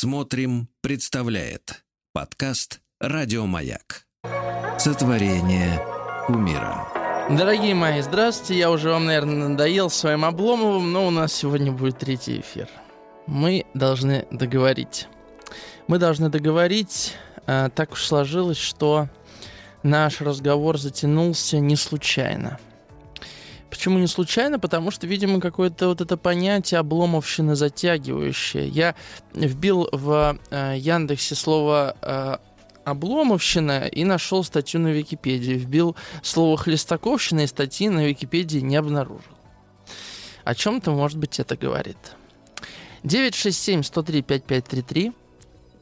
[0.00, 4.06] Смотрим, представляет подкаст Радиомаяк.
[4.78, 5.84] Сотворение
[6.28, 6.86] умира.
[7.28, 8.60] Дорогие мои, здравствуйте.
[8.60, 12.68] Я уже вам, наверное, надоел своим Обломовым, но у нас сегодня будет третий эфир.
[13.26, 15.08] Мы должны договорить.
[15.88, 17.16] Мы должны договорить.
[17.48, 19.08] Э, так уж сложилось, что
[19.82, 22.60] наш разговор затянулся не случайно.
[23.78, 24.58] Почему не случайно?
[24.58, 28.66] Потому что, видимо, какое-то вот это понятие обломовщины затягивающее.
[28.66, 28.96] Я
[29.32, 32.38] вбил в э, Яндексе слово э,
[32.82, 35.52] обломовщина и нашел статью на Википедии.
[35.52, 39.22] Вбил слово хлестаковщина и статьи на Википедии не обнаружил.
[40.42, 42.16] О чем-то, может быть, это говорит.
[43.04, 45.14] 967-103-5533.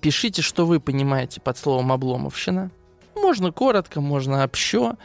[0.02, 2.70] Пишите, что вы понимаете под словом обломовщина.
[3.14, 4.96] Можно коротко, можно общо.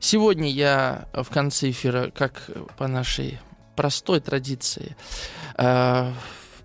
[0.00, 3.38] Сегодня я в конце эфира, как по нашей
[3.74, 4.96] простой традиции,
[5.56, 6.12] э,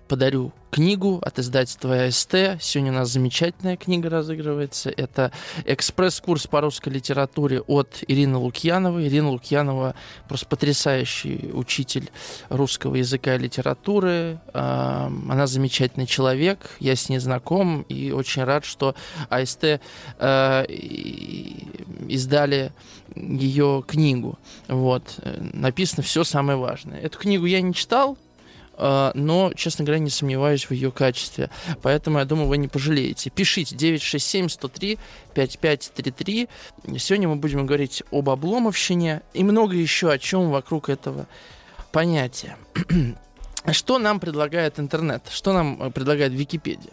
[0.08, 2.58] подарю книгу от издательства АСТ.
[2.60, 4.90] Сегодня у нас замечательная книга разыгрывается.
[4.90, 5.32] Это
[5.66, 9.08] экспресс-курс по русской литературе от Ирины Лукьяновой.
[9.08, 9.94] Ирина Лукьянова
[10.28, 12.10] просто потрясающий учитель
[12.50, 14.40] русского языка и литературы.
[14.54, 16.72] Она замечательный человек.
[16.80, 18.96] Я с ней знаком и очень рад, что
[19.30, 19.80] АСТ
[20.20, 20.66] э,
[22.08, 22.72] издали
[23.16, 24.40] ее книгу.
[24.68, 25.20] Вот.
[25.54, 27.00] Написано все самое важное.
[27.00, 28.18] Эту книгу я не читал,
[28.78, 31.50] но, честно говоря, не сомневаюсь в ее качестве.
[31.82, 33.30] Поэтому, я думаю, вы не пожалеете.
[33.30, 36.50] Пишите 967-103-5533.
[36.98, 41.28] Сегодня мы будем говорить об обломовщине и много еще о чем вокруг этого
[41.92, 42.56] понятия.
[43.72, 45.24] Что нам предлагает интернет?
[45.30, 46.92] Что нам э, предлагает Википедия?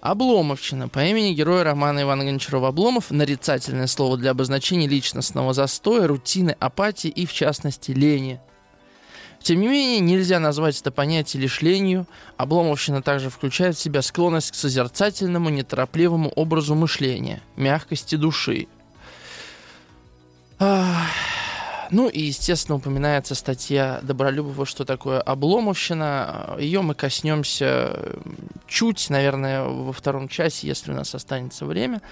[0.00, 6.54] Обломовщина по имени героя романа Ивана Гончарова Обломов– нарицательное слово для обозначения личностного застоя, рутины,
[6.60, 8.40] апатии и, в частности, лени–
[9.40, 12.06] тем не менее, нельзя назвать это понятие лишь ленью.
[12.36, 18.66] Обломовщина также включает в себя склонность к созерцательному, неторопливому образу мышления, мягкости души.
[21.90, 26.56] Ну и, естественно, упоминается статья Добролюбова, что такое обломовщина.
[26.58, 28.18] Ее мы коснемся
[28.66, 32.02] чуть, наверное, во втором часе, если у нас останется время.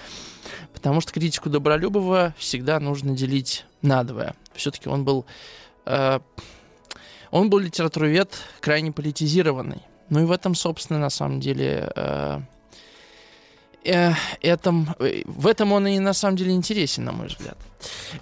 [0.73, 4.33] Потому что критику Добролюбова всегда нужно делить надвое.
[4.55, 5.27] Все-таки он был
[5.85, 6.19] э,
[7.31, 9.81] он был литературовед крайне политизированный.
[10.09, 12.39] Ну и в этом, собственно, на самом деле, э,
[13.83, 14.95] э, этом,
[15.25, 17.57] в этом он и на самом деле интересен, на мой взгляд.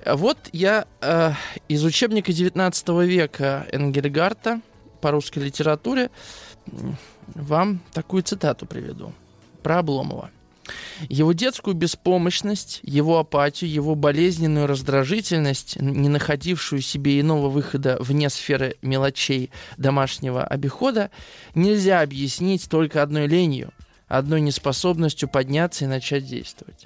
[0.05, 1.33] Вот я э,
[1.67, 4.61] из учебника 19 века Энгельгарта
[5.01, 6.09] по русской литературе
[7.27, 9.13] вам такую цитату приведу
[9.61, 10.31] про Обломова.
[11.09, 18.75] Его детскую беспомощность, его апатию, его болезненную раздражительность, не находившую себе иного выхода вне сферы
[18.81, 21.11] мелочей домашнего обихода,
[21.53, 23.71] нельзя объяснить только одной ленью,
[24.07, 26.85] одной неспособностью подняться и начать действовать.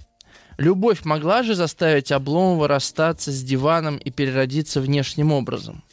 [0.57, 5.83] Любовь могла же заставить Обломова расстаться с диваном и переродиться внешним образом.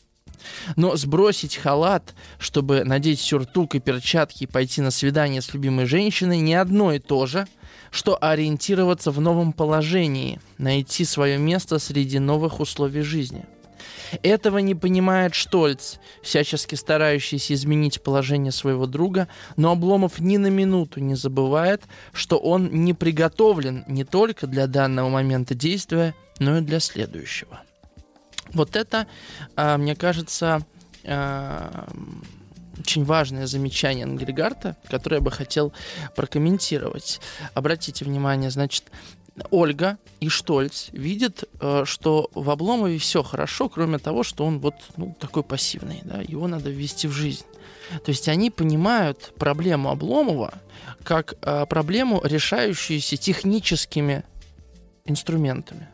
[0.74, 6.38] Но сбросить халат, чтобы надеть сюртук и перчатки и пойти на свидание с любимой женщиной,
[6.38, 7.46] не одно и то же,
[7.90, 13.44] что ориентироваться в новом положении, найти свое место среди новых условий жизни.
[14.22, 21.00] Этого не понимает Штольц, всячески старающийся изменить положение своего друга, но Обломов ни на минуту
[21.00, 21.82] не забывает,
[22.12, 27.62] что он не приготовлен не только для данного момента действия, но и для следующего.
[28.52, 29.06] Вот это,
[29.56, 30.64] а, мне кажется,
[31.04, 31.88] а,
[32.78, 35.72] очень важное замечание Ангельгарта, которое я бы хотел
[36.14, 37.20] прокомментировать.
[37.54, 38.84] Обратите внимание, значит,
[39.50, 44.74] Ольга и Штольц видят, э, что в Обломове все хорошо, кроме того, что он вот
[44.96, 47.44] ну, такой пассивный, да, его надо ввести в жизнь.
[48.04, 50.54] То есть они понимают проблему Обломова
[51.04, 54.24] как э, проблему, решающуюся техническими
[55.04, 55.88] инструментами.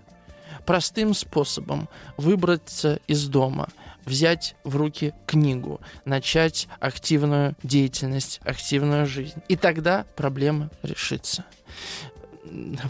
[0.65, 3.69] Простым способом выбраться из дома–
[4.05, 9.43] взять в руки книгу, начать активную деятельность, активную жизнь.
[9.49, 11.45] И тогда проблема решится.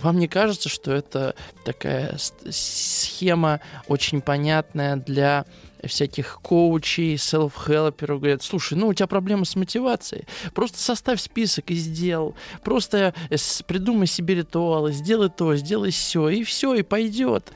[0.02, 2.16] Вам не кажется, что это такая
[2.50, 5.44] схема очень понятная для
[5.86, 10.24] всяких коучей, селф-хелперов говорят, слушай, ну у тебя проблема с мотивацией,
[10.54, 13.36] просто составь список и сделал, просто э,
[13.66, 17.52] придумай себе ритуалы, сделай то, сделай все, и все, и пойдет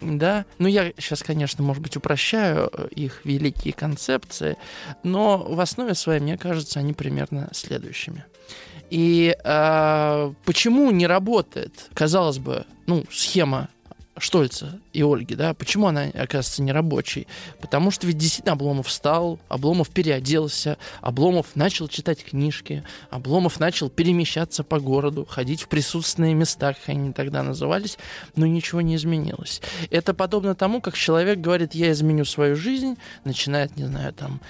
[0.00, 0.44] да.
[0.58, 4.56] Ну, я сейчас, конечно, может быть, упрощаю э, их великие концепции,
[5.02, 8.24] но в основе своей, мне кажется, они примерно следующими.
[8.90, 13.68] И э, почему не работает, казалось бы, ну, схема
[14.16, 17.26] Штольца и Ольги, да, почему она оказывается не рабочей?
[17.60, 24.62] Потому что ведь действительно Обломов встал, Обломов переоделся, Обломов начал читать книжки, Обломов начал перемещаться
[24.62, 27.98] по городу, ходить в присутственные места, как они тогда назывались,
[28.36, 29.60] но ничего не изменилось.
[29.90, 34.40] Это подобно тому, как человек говорит, я изменю свою жизнь, начинает, не знаю, там,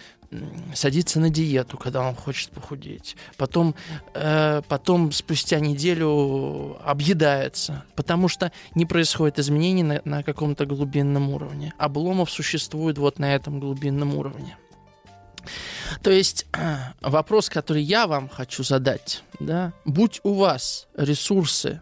[0.75, 3.17] садится на диету, когда он хочет похудеть.
[3.37, 3.75] Потом,
[4.15, 11.73] э, потом спустя неделю объедается, потому что не происходит изменений на, на каком-то глубинном уровне.
[11.79, 14.57] Обломов существует вот на этом глубинном уровне.
[16.03, 16.47] То есть
[17.01, 21.81] вопрос, который я вам хочу задать, да, будь у вас ресурсы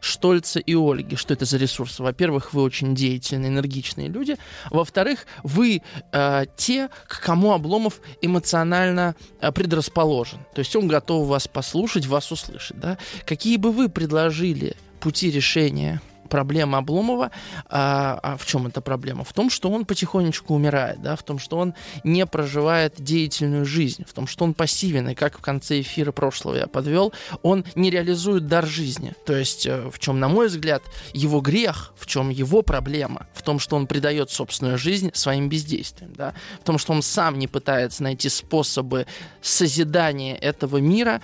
[0.00, 1.16] Штольца и Ольги.
[1.16, 2.02] Что это за ресурсы?
[2.02, 4.36] Во-первых, вы очень деятельные, энергичные люди.
[4.70, 10.38] Во-вторых, вы э, те, к кому Обломов эмоционально э, предрасположен.
[10.54, 12.78] То есть он готов вас послушать, вас услышать.
[12.78, 12.98] Да?
[13.26, 17.30] Какие бы вы предложили пути решения проблема Обломова,
[17.66, 19.24] а, а в чем эта проблема?
[19.24, 24.04] В том, что он потихонечку умирает, да, в том, что он не проживает деятельную жизнь,
[24.06, 27.90] в том, что он пассивен, и как в конце эфира прошлого я подвел, он не
[27.90, 29.14] реализует дар жизни.
[29.26, 30.82] То есть, э, в чем, на мой взгляд,
[31.12, 36.12] его грех, в чем его проблема, в том, что он придает собственную жизнь своим бездействием,
[36.14, 39.06] да, в том, что он сам не пытается найти способы
[39.42, 41.20] созидания этого мира,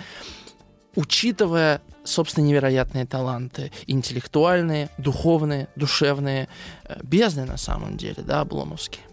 [0.95, 6.47] учитывая собственно, невероятные таланты, интеллектуальные, духовные, душевные,
[6.83, 9.03] э, бездны на самом деле, да, обломовские.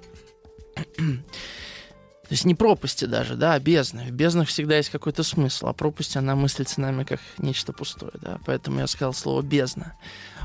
[0.96, 4.04] То есть не пропасти даже, да, а бездны.
[4.04, 8.38] В безднах всегда есть какой-то смысл, а пропасть, она мыслится нами как нечто пустое, да,
[8.46, 9.96] поэтому я сказал слово «бездна».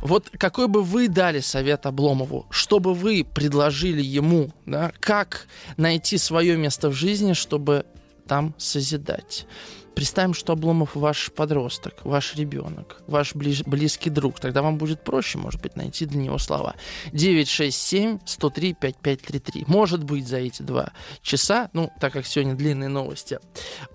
[0.02, 5.48] Вот какой бы вы дали совет Обломову, что бы вы предложили ему, да, как
[5.78, 7.86] найти свое место в жизни, чтобы
[8.28, 9.48] там созидать?
[9.98, 14.40] Представим, что Обломов ваш подросток, ваш ребенок, ваш ближ, близкий друг.
[14.40, 16.76] Тогда вам будет проще, может быть, найти для него слова.
[17.14, 19.64] 967-103-5533.
[19.66, 20.92] Может быть, за эти два
[21.24, 23.40] часа, ну, так как сегодня длинные новости,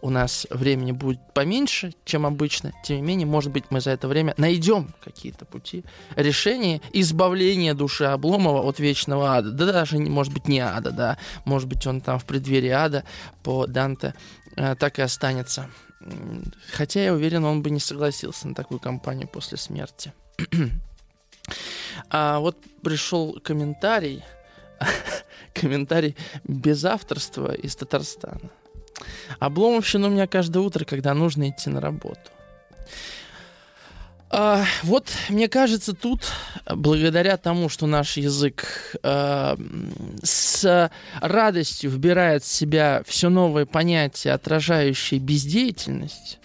[0.01, 2.73] у нас времени будет поменьше, чем обычно.
[2.83, 5.85] Тем не менее, может быть, мы за это время найдем какие-то пути
[6.17, 9.53] решения избавления души Обломова от вечного ада.
[9.53, 11.17] Да даже, может быть, не ада, да.
[11.45, 13.05] Может быть, он там в преддверии ада
[13.45, 14.15] по Данте
[14.57, 15.71] э, так и останется.
[16.73, 20.13] Хотя я уверен, он бы не согласился на такую кампанию после смерти.
[22.11, 24.25] а вот пришел комментарий,
[25.55, 28.51] комментарий без авторства из Татарстана.
[29.39, 32.31] Обломовщина у меня каждое утро, когда нужно идти на работу.
[34.35, 36.33] А, вот, мне кажется, тут,
[36.67, 39.59] благодаря тому, что наш язык а,
[40.23, 40.91] с
[41.21, 46.39] радостью вбирает в себя все новые понятия, отражающие бездеятельность,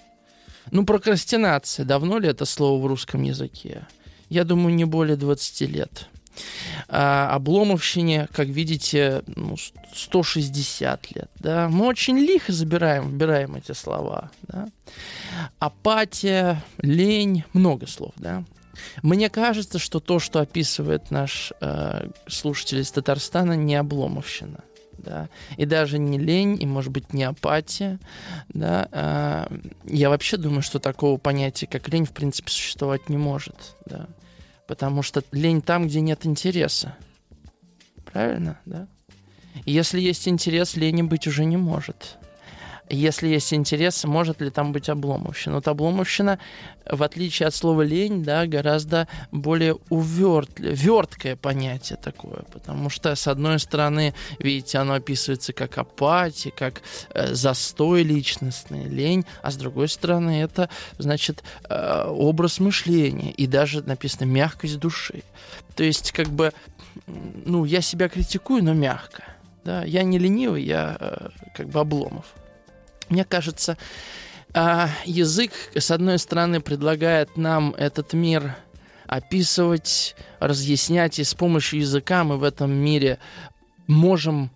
[0.70, 3.88] ну, прокрастинация, давно ли это слово в русском языке?
[4.28, 6.10] Я думаю, не более 20 лет.
[6.88, 9.56] А обломовщине, как видите, ну,
[9.94, 11.30] 160 лет.
[11.40, 11.70] Да?
[11.70, 14.32] Мы очень лихо забираем, выбираем эти слова.
[14.44, 14.68] Да?
[15.60, 18.14] Апатия, лень, много слов.
[18.18, 18.44] Да?
[19.02, 24.64] Мне кажется, что то, что описывает наш э, слушатель из Татарстана, не обломовщина.
[24.98, 25.30] Да?
[25.58, 28.00] И даже не лень, и, может быть, не апатия.
[28.50, 28.88] Да?
[28.92, 33.76] Э, я вообще думаю, что такого понятия, как лень, в принципе, существовать не может.
[33.86, 34.08] Да?
[34.68, 36.96] Потому что лень там, где нет интереса.
[38.06, 38.88] Правильно, да?
[39.66, 42.18] если есть интерес, лени быть уже не может
[42.90, 45.56] если есть интерес, может ли там быть обломовщина.
[45.56, 46.40] Вот обломовщина,
[46.90, 53.28] в отличие от слова лень, да, гораздо более уверт, верткое понятие такое, потому что, с
[53.28, 56.82] одной стороны, видите, оно описывается как апатия, как
[57.14, 63.82] э, застой личностный, лень, а с другой стороны, это, значит, э, образ мышления, и даже
[63.82, 65.24] написано мягкость души.
[65.76, 66.54] То есть, как бы,
[67.06, 69.24] ну, я себя критикую, но мягко.
[69.64, 72.26] Да, я не ленивый, я э, как бы обломов.
[73.10, 73.78] Мне кажется,
[74.54, 78.56] а, язык, с одной стороны, предлагает нам этот мир
[79.06, 83.20] описывать, разъяснять, и с помощью языка мы в этом мире
[83.88, 84.52] можем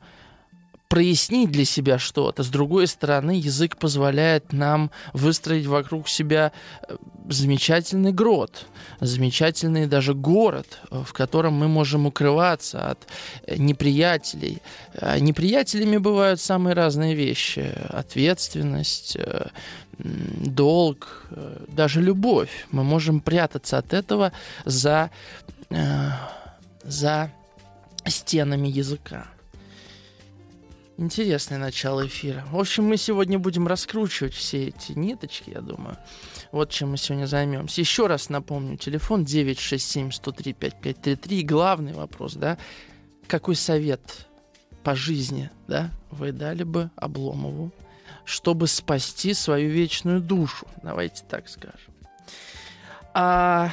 [0.91, 2.43] прояснить для себя что-то.
[2.43, 6.51] С другой стороны, язык позволяет нам выстроить вокруг себя
[6.85, 6.97] э,
[7.29, 8.65] замечательный грот,
[8.99, 13.07] замечательный даже город, э, в котором мы можем укрываться от
[13.47, 14.61] э, неприятелей.
[15.21, 17.73] Неприятелями бывают самые разные вещи.
[17.87, 19.17] Ответственность,
[19.97, 21.25] долг,
[21.69, 22.67] даже любовь.
[22.71, 24.33] Мы можем прятаться от этого
[24.65, 25.09] за,
[26.83, 27.31] за
[28.05, 29.27] стенами языка.
[31.01, 32.45] Интересное начало эфира.
[32.51, 35.97] В общем, мы сегодня будем раскручивать все эти ниточки, я думаю.
[36.51, 37.81] Вот чем мы сегодня займемся.
[37.81, 41.27] Еще раз напомню, телефон 967-103-5533.
[41.29, 42.59] И главный вопрос, да,
[43.25, 44.27] какой совет
[44.83, 47.71] по жизни, да, вы дали бы Обломову,
[48.23, 50.67] чтобы спасти свою вечную душу?
[50.83, 51.95] Давайте так скажем.
[53.15, 53.71] А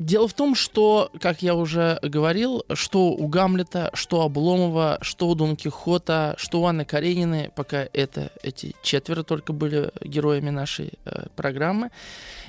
[0.00, 5.28] Дело в том, что, как я уже говорил, что у Гамлета, что у Обломова, что
[5.28, 10.94] у Дон Кихота, что у Анны Карениной, пока это, эти четверо только были героями нашей
[11.04, 11.90] э, программы,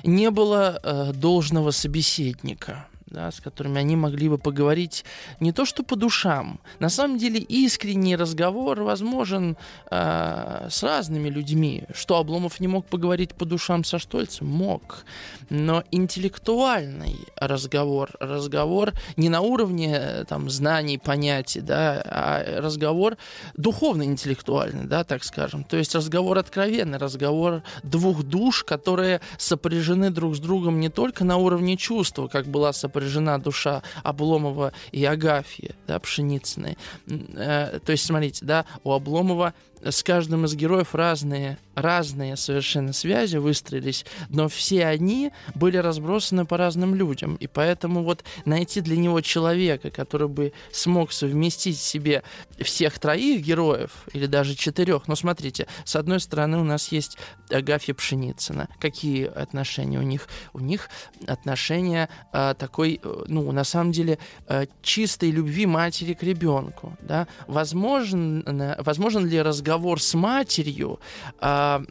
[0.02, 5.04] не было э, должного собеседника да, с которыми они могли бы поговорить
[5.40, 6.60] не то что по душам.
[6.78, 9.56] На самом деле искренний разговор возможен
[9.90, 11.84] э, с разными людьми.
[11.94, 14.46] Что Обломов не мог поговорить по душам со Штольцем?
[14.46, 15.04] Мог.
[15.50, 23.16] Но интеллектуальный разговор, разговор не на уровне там, знаний, понятий, да, а разговор
[23.56, 25.64] духовно-интеллектуальный, да, так скажем.
[25.64, 31.36] То есть разговор откровенный, разговор двух душ, которые сопряжены друг с другом не только на
[31.36, 36.78] уровне чувства, как была сопряжена напряжена душа Обломова и Агафьи, да, Пшеницыной.
[37.08, 39.54] Э, то есть, смотрите, да, у Обломова
[39.84, 46.56] с каждым из героев разные, разные совершенно связи выстроились, но все они были разбросаны по
[46.56, 47.36] разным людям.
[47.36, 52.22] И поэтому вот найти для него человека, который бы смог совместить в себе
[52.60, 55.08] всех троих героев, или даже четырех.
[55.08, 57.18] Но смотрите, с одной стороны у нас есть
[57.50, 58.68] Агафья Пшеницына.
[58.78, 60.28] Какие отношения у них?
[60.52, 60.88] У них
[61.26, 66.96] отношения э, такой, ну, на самом деле, э, чистой любви матери к ребенку.
[67.00, 67.26] Да?
[67.46, 71.00] Возможно, возможен ли разговор разговор с матерью,
[71.40, 71.82] а,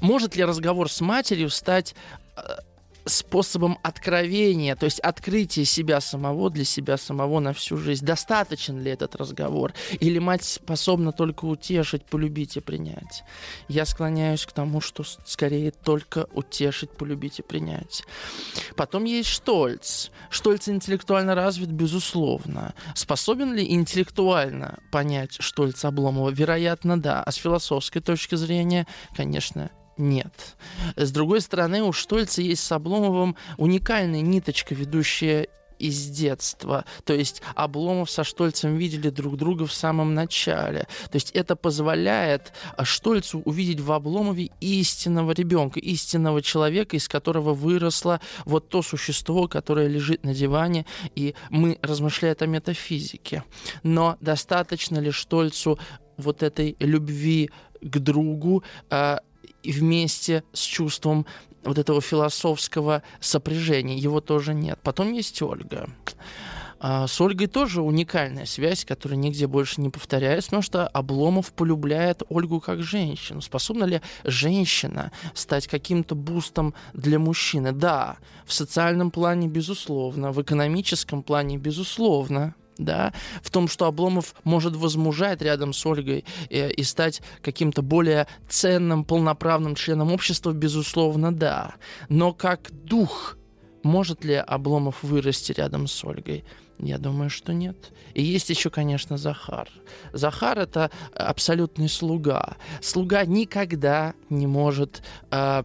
[0.00, 1.94] может ли разговор с матерью стать
[2.36, 2.58] а,
[3.08, 8.04] способом откровения, то есть открытия себя самого для себя самого на всю жизнь.
[8.04, 9.72] Достаточен ли этот разговор?
[10.00, 13.24] Или мать способна только утешить, полюбить и принять?
[13.68, 18.04] Я склоняюсь к тому, что скорее только утешить, полюбить и принять.
[18.76, 20.10] Потом есть Штольц.
[20.30, 22.74] Штольц интеллектуально развит, безусловно.
[22.94, 26.30] Способен ли интеллектуально понять Штольц Обломова?
[26.30, 27.22] Вероятно, да.
[27.22, 28.86] А с философской точки зрения,
[29.16, 30.56] конечно, нет.
[30.96, 36.84] С другой стороны, у Штольца есть с Обломовым уникальная ниточка, ведущая из детства.
[37.04, 40.88] То есть Обломов со Штольцем видели друг друга в самом начале.
[41.10, 42.52] То есть это позволяет
[42.82, 49.88] Штольцу увидеть в Обломове истинного ребенка, истинного человека, из которого выросло вот то существо, которое
[49.88, 53.44] лежит на диване, и мы размышляем о метафизике.
[53.82, 55.78] Но достаточно ли Штольцу
[56.16, 57.50] вот этой любви
[57.80, 59.20] к другу, а,
[59.62, 61.26] и вместе с чувством
[61.64, 63.96] вот этого философского сопряжения.
[63.96, 64.78] Его тоже нет.
[64.82, 65.88] Потом есть Ольга.
[66.80, 72.22] А с Ольгой тоже уникальная связь, которая нигде больше не повторяется, потому что Обломов полюбляет
[72.28, 73.40] Ольгу как женщину.
[73.40, 77.72] Способна ли женщина стать каким-то бустом для мужчины?
[77.72, 84.74] Да, в социальном плане, безусловно, в экономическом плане, безусловно, да, в том, что Обломов может
[84.76, 91.34] возмужать рядом с Ольгой и, э, и стать каким-то более ценным, полноправным членом общества, безусловно,
[91.34, 91.74] да.
[92.08, 93.36] Но как дух
[93.82, 96.44] может ли Обломов вырасти рядом с Ольгой?
[96.80, 97.92] Я думаю, что нет.
[98.14, 99.68] И есть еще, конечно, Захар.
[100.12, 102.56] Захар это абсолютный слуга.
[102.80, 105.64] Слуга никогда не может э,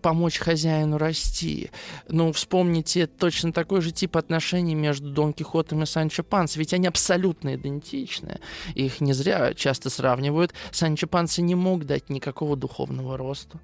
[0.00, 1.70] помочь хозяину расти.
[2.08, 6.86] Ну, вспомните точно такой же тип отношений между Дон Кихотом и Санчо Панс, ведь они
[6.86, 8.40] абсолютно идентичны.
[8.74, 10.54] Их не зря часто сравнивают.
[10.70, 13.60] Санчо Панса не мог дать никакого духовного роста.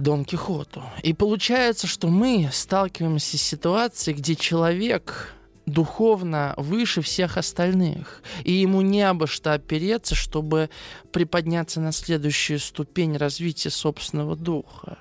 [0.00, 0.82] Дон Кихоту.
[1.02, 5.34] И получается, что мы сталкиваемся с ситуацией, где человек
[5.66, 10.70] духовно выше всех остальных, и ему не обо что опереться, чтобы
[11.12, 14.98] приподняться на следующую ступень развития собственного духа.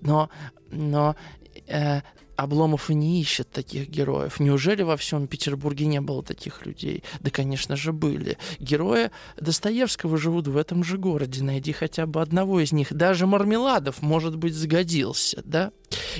[0.00, 0.30] Но,
[0.70, 1.16] но
[1.66, 2.02] э,
[2.36, 4.40] Обломов и не ищет таких героев.
[4.40, 7.04] Неужели во всем Петербурге не было таких людей?
[7.20, 8.38] Да, конечно же, были.
[8.58, 11.42] Герои Достоевского живут в этом же городе.
[11.42, 12.92] Найди хотя бы одного из них.
[12.92, 15.70] Даже Мармеладов, может быть, сгодился, да?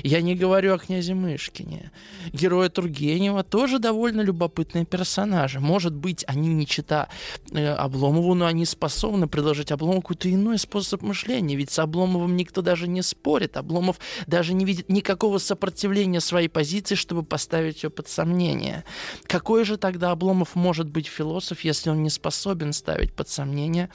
[0.03, 1.91] Я не говорю о князе Мышкине.
[2.31, 5.59] Герои Тургенева тоже довольно любопытные персонажи.
[5.59, 7.09] Может быть, они не чита
[7.51, 11.55] э, Обломову, но они способны предложить Обломову какой-то иной способ мышления.
[11.55, 13.57] Ведь с Обломовым никто даже не спорит.
[13.57, 18.83] Обломов даже не видит никакого сопротивления своей позиции, чтобы поставить ее под сомнение.
[19.27, 23.89] Какой же тогда Обломов может быть философ, если он не способен ставить под сомнение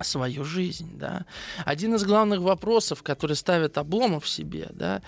[0.00, 1.26] свою жизнь, да.
[1.64, 5.02] Один из главных вопросов, который ставит Обломов себе, да,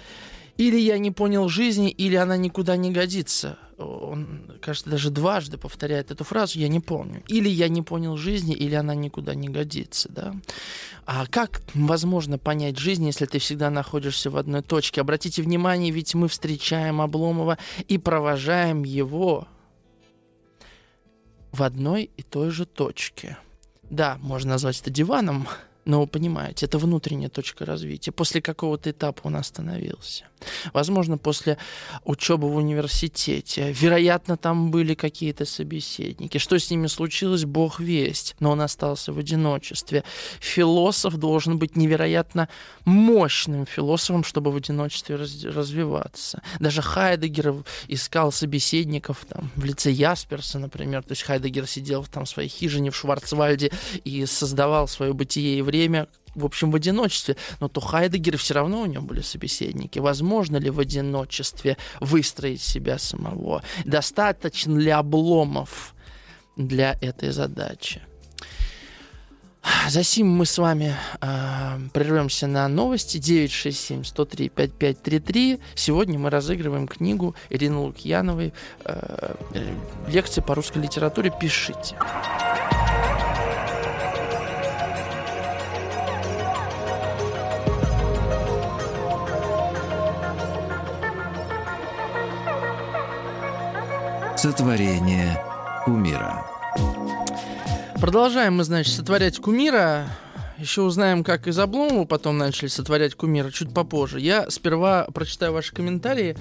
[0.60, 3.58] или я не понял жизни, или она никуда не годится.
[3.78, 7.22] Он, кажется, даже дважды повторяет эту фразу, я не помню.
[7.28, 10.34] Или я не понял жизни, или она никуда не годится, да.
[11.06, 15.00] А как возможно понять жизнь, если ты всегда находишься в одной точке?
[15.00, 17.56] Обратите внимание, ведь мы встречаем Обломова
[17.88, 19.48] и провожаем его
[21.52, 23.38] в одной и той же точке.
[23.84, 25.48] Да, можно назвать это диваном,
[25.84, 28.12] но вы понимаете, это внутренняя точка развития.
[28.12, 30.26] После какого-то этапа он остановился.
[30.72, 31.58] Возможно, после
[32.04, 33.72] учебы в университете.
[33.72, 36.38] Вероятно, там были какие-то собеседники.
[36.38, 38.36] Что с ними случилось, бог весть.
[38.40, 40.04] Но он остался в одиночестве.
[40.40, 42.48] Философ должен быть невероятно
[42.84, 46.42] мощным философом, чтобы в одиночестве раз- развиваться.
[46.58, 51.02] Даже Хайдегер искал собеседников там, в лице Ясперса, например.
[51.02, 53.70] То есть Хайдегер сидел там в своей хижине в Шварцвальде
[54.04, 58.82] и создавал свое бытие и время в общем, в одиночестве, но то Хайдегер все равно
[58.82, 59.98] у него были собеседники.
[59.98, 63.64] Возможно ли в одиночестве выстроить себя самого?
[63.84, 65.96] Достаточно ли обломов
[66.56, 68.00] для этой задачи?
[69.88, 75.60] Засим мы с вами э, прервемся на новости 967-103-5533.
[75.74, 79.34] Сегодня мы разыгрываем книгу Ирины Лукьяновой э,
[80.08, 81.30] «Лекции по русской литературе.
[81.38, 81.94] Пишите».
[94.42, 95.38] Сотворение
[95.84, 96.46] кумира.
[98.00, 100.06] Продолжаем мы, значит, сотворять кумира.
[100.60, 104.20] Еще узнаем, как из Обломова потом начали сотворять кумира чуть попозже.
[104.20, 106.36] Я сперва прочитаю ваши комментарии.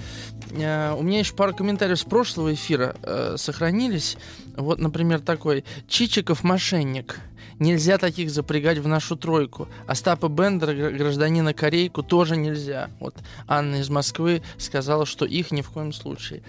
[0.50, 4.18] Э, у меня еще пара комментариев с прошлого эфира э, сохранились.
[4.56, 5.64] Вот, например, такой.
[5.88, 7.18] Чичиков мошенник.
[7.58, 9.68] Нельзя таких запрягать в нашу тройку.
[9.86, 12.90] Остапа Бендера, гражданина Корейку, тоже нельзя.
[13.00, 16.42] Вот Анна из Москвы сказала, что их ни в коем случае.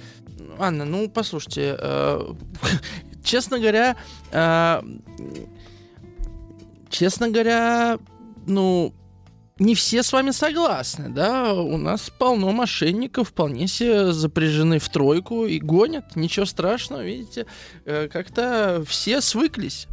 [0.59, 2.33] Анна, ну, послушайте, э,
[3.23, 3.95] честно говоря,
[4.31, 4.81] э,
[6.91, 7.98] честно говоря,
[8.45, 8.93] ну,
[9.57, 15.45] не все с вами согласны, да, у нас полно мошенников, вполне себе запряжены в тройку
[15.45, 17.45] и гонят, ничего страшного, видите,
[17.86, 19.88] э, как-то все свыклись.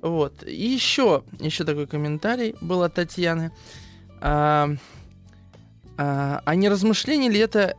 [0.00, 0.44] Вот.
[0.46, 3.50] И еще, еще такой комментарий был от Татьяны.
[4.20, 4.70] А,
[5.96, 7.76] а, а не размышление ли это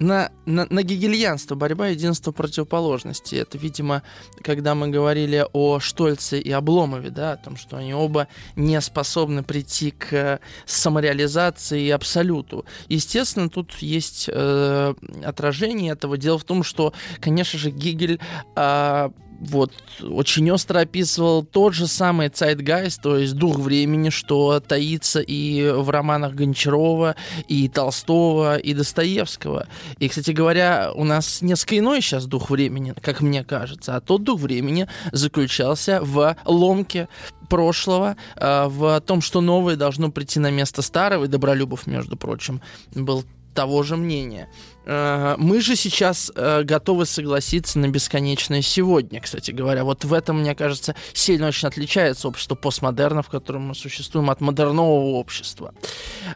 [0.00, 3.36] на, на, на гегельянство, борьба единства противоположности.
[3.36, 4.02] Это, видимо,
[4.42, 9.44] когда мы говорили о Штольце и Обломове, да, о том, что они оба не способны
[9.44, 12.64] прийти к самореализации и абсолюту.
[12.88, 16.16] Естественно, тут есть э, отражение этого.
[16.16, 18.18] Дело в том, что, конечно же, Гегель
[18.56, 19.72] э, вот,
[20.02, 25.88] очень остро описывал тот же самый Zeitgeist, то есть дух времени, что таится и в
[25.88, 27.16] романах Гончарова,
[27.48, 29.66] и Толстого, и Достоевского.
[29.98, 34.24] И, кстати говоря, у нас несколько иной сейчас дух времени, как мне кажется, а тот
[34.24, 37.08] дух времени заключался в ломке
[37.48, 42.60] прошлого, э, в том, что новое должно прийти на место старого, и Добролюбов, между прочим,
[42.94, 43.24] был
[43.54, 44.48] того же мнения.
[44.86, 49.84] Э, мы же сейчас э, готовы согласиться на бесконечное сегодня, кстати говоря.
[49.84, 54.40] Вот в этом, мне кажется, сильно очень отличается общество постмодерна, в котором мы существуем, от
[54.40, 55.74] модернового общества.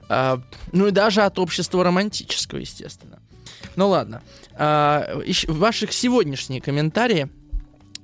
[0.08, 0.38] Э,
[0.72, 3.18] ну и даже от общества романтического, естественно.
[3.76, 4.22] Ну ладно.
[4.56, 7.28] Ваших сегодняшние комментарии.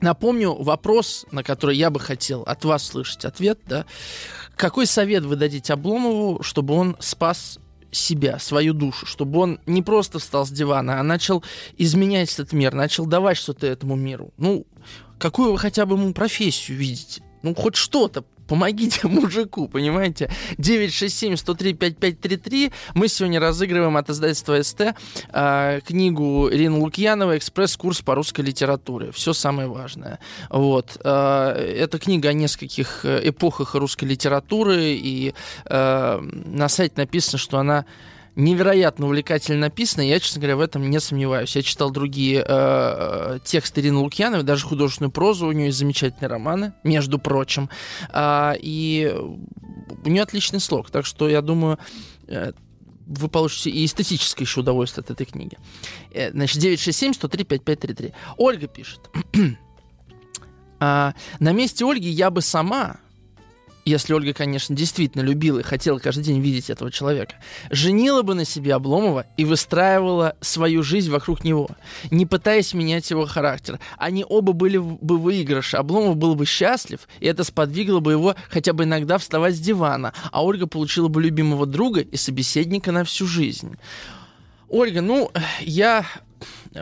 [0.00, 3.60] Напомню вопрос, на который я бы хотел от вас слышать ответ.
[3.66, 3.84] Да?
[4.56, 7.59] Какой совет вы дадите Обломову, чтобы он спас
[7.90, 11.42] себя, свою душу, чтобы он не просто встал с дивана, а начал
[11.76, 14.32] изменять этот мир, начал давать что-то этому миру.
[14.36, 14.66] Ну,
[15.18, 17.22] какую вы хотя бы ему профессию видите?
[17.42, 20.28] Ну, хоть что-то помогите мужику, понимаете?
[20.58, 22.72] 967-103-5533.
[22.94, 24.96] Мы сегодня разыгрываем от издательства СТ
[25.32, 29.12] э, книгу Ирины Лукьяновой «Экспресс-курс по русской литературе».
[29.12, 30.18] Все самое важное.
[30.48, 30.98] Вот.
[31.04, 35.32] Э, это книга о нескольких э, эпохах русской литературы, и
[35.66, 37.84] э, на сайте написано, что она
[38.36, 40.02] невероятно увлекательно написано.
[40.02, 41.54] Я, честно говоря, в этом не сомневаюсь.
[41.56, 45.46] Я читал другие э, тексты Ирины Лукьяновой, даже художественную прозу.
[45.46, 47.68] У нее есть замечательные романы, между прочим.
[48.10, 49.14] А, и
[50.04, 50.90] у нее отличный слог.
[50.90, 51.78] Так что я думаю,
[52.28, 52.52] э,
[53.06, 55.58] вы получите и эстетическое еще удовольствие от этой книги.
[56.12, 58.12] Э, значит, 967-103-5533.
[58.36, 59.00] Ольга пишет.
[60.80, 63.00] а, на месте Ольги я бы сама
[63.84, 67.34] если Ольга, конечно, действительно любила и хотела каждый день видеть этого человека,
[67.70, 71.68] женила бы на себе Обломова и выстраивала свою жизнь вокруг него,
[72.10, 73.78] не пытаясь менять его характер.
[73.96, 75.76] Они оба были бы выигрыши.
[75.76, 80.12] Обломов был бы счастлив, и это сподвигло бы его хотя бы иногда вставать с дивана,
[80.32, 83.76] а Ольга получила бы любимого друга и собеседника на всю жизнь.
[84.68, 86.06] Ольга, ну, я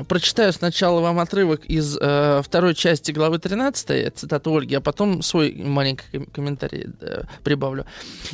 [0.09, 5.55] прочитаю сначала вам отрывок из э, второй части главы 13, цитата Ольги, а потом свой
[5.55, 7.87] маленький комментарий э, прибавлю.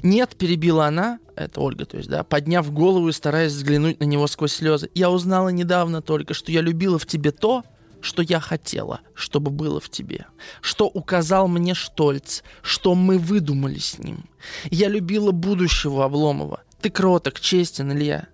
[0.02, 4.26] «Нет»,— перебила она, это Ольга, то есть, да, подняв голову и стараясь взглянуть на него
[4.26, 7.64] сквозь слезы, «я узнала недавно только, что я любила в тебе то,
[8.04, 10.26] что я хотела, чтобы было в тебе,
[10.60, 14.28] что указал мне Штольц, что мы выдумали с ним.
[14.70, 16.62] Я любила будущего Обломова.
[16.82, 18.28] Ты кроток, честен, Илья.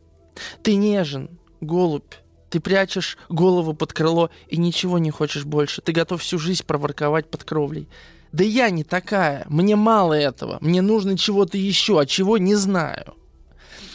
[0.63, 2.15] Ты нежен, голубь.
[2.51, 5.81] Ты прячешь голову под крыло и ничего не хочешь больше.
[5.83, 7.89] Ты готов всю жизнь проворковать под кровлей.
[8.33, 9.47] Да я не такая.
[9.49, 10.59] Мне мало этого.
[10.61, 13.15] Мне нужно чего-то еще, а чего не знаю.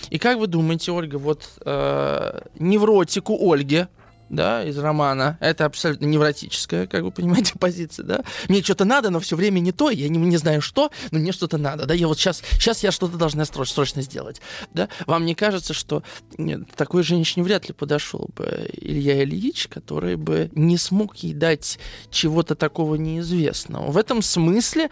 [0.09, 3.89] И как вы думаете, Ольга, вот э, невротику Ольге,
[4.29, 5.37] да, из романа.
[5.39, 8.23] Это абсолютно невротическая, как вы понимаете, позиция, да.
[8.49, 11.31] Мне что-то надо, но все время не то, я не, не знаю что, но мне
[11.31, 11.93] что-то надо, да.
[11.93, 14.41] Я вот сейчас, сейчас я что-то должна срочно, сделать,
[14.73, 14.89] да.
[15.05, 16.03] Вам не кажется, что
[16.75, 22.55] такой женщине вряд ли подошел бы Илья Ильич, который бы не смог ей дать чего-то
[22.55, 23.91] такого неизвестного.
[23.91, 24.89] В этом смысле,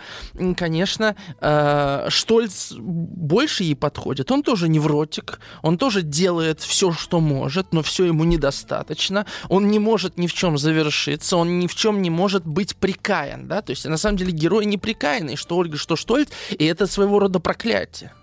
[0.55, 4.31] конечно, э, Штольц больше ей подходит.
[4.31, 9.79] Он тоже невротик, он тоже делает все, что может, но все ему недостаточно он не
[9.79, 13.71] может ни в чем завершиться, он ни в чем не может быть прикаян, да, то
[13.71, 18.13] есть на самом деле герой неприкаянный, что Ольга, что Штольц, и это своего рода проклятие,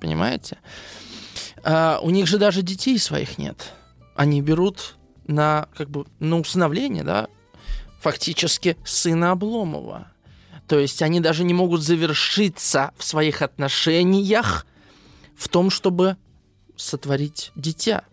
[0.00, 0.58] понимаете?
[1.62, 3.72] А, у них же даже детей своих нет,
[4.14, 7.28] они берут на как бы на усыновление, да,
[8.00, 10.08] фактически сына Обломова.
[10.66, 14.66] То есть они даже не могут завершиться в своих отношениях
[15.36, 16.16] в том, чтобы
[16.76, 18.04] сотворить дитя.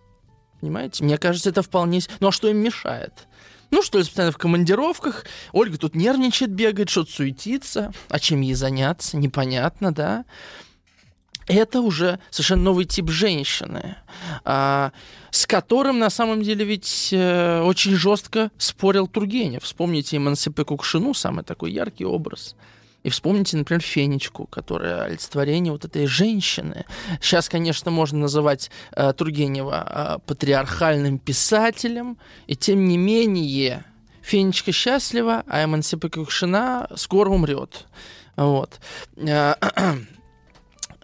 [0.67, 1.05] Понимаете?
[1.05, 2.01] Мне кажется, это вполне...
[2.19, 3.13] Ну а что им мешает?
[3.71, 5.25] Ну, что ли, постоянно в командировках.
[5.53, 7.93] Ольга тут нервничает, бегает, что-то суетится.
[8.09, 9.15] А чем ей заняться?
[9.15, 10.25] Непонятно, да?
[11.47, 13.95] Это уже совершенно новый тип женщины,
[14.43, 14.91] а,
[15.31, 19.63] с которым на самом деле ведь э, очень жестко спорил Тургенев.
[19.63, 22.57] Вспомните Эмансипе Кукшину, самый такой яркий образ.
[23.03, 26.85] И вспомните, например, Фенечку, которая олицетворение вот этой женщины.
[27.21, 33.85] Сейчас, конечно, можно называть э, Тургенева э, патриархальным писателем, и тем не менее
[34.21, 37.85] Фенечка счастлива, а Эмансипа Кукшина скоро умрет.
[38.35, 38.79] Вот.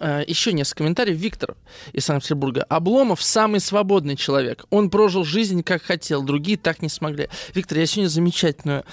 [0.03, 1.17] Э, еще несколько комментариев.
[1.17, 1.55] Виктор
[1.93, 2.63] из Санкт-Петербурга.
[2.63, 4.65] Обломов самый свободный человек.
[4.69, 7.29] Он прожил жизнь как хотел, другие так не смогли.
[7.55, 8.83] Виктор, я сегодня замечательную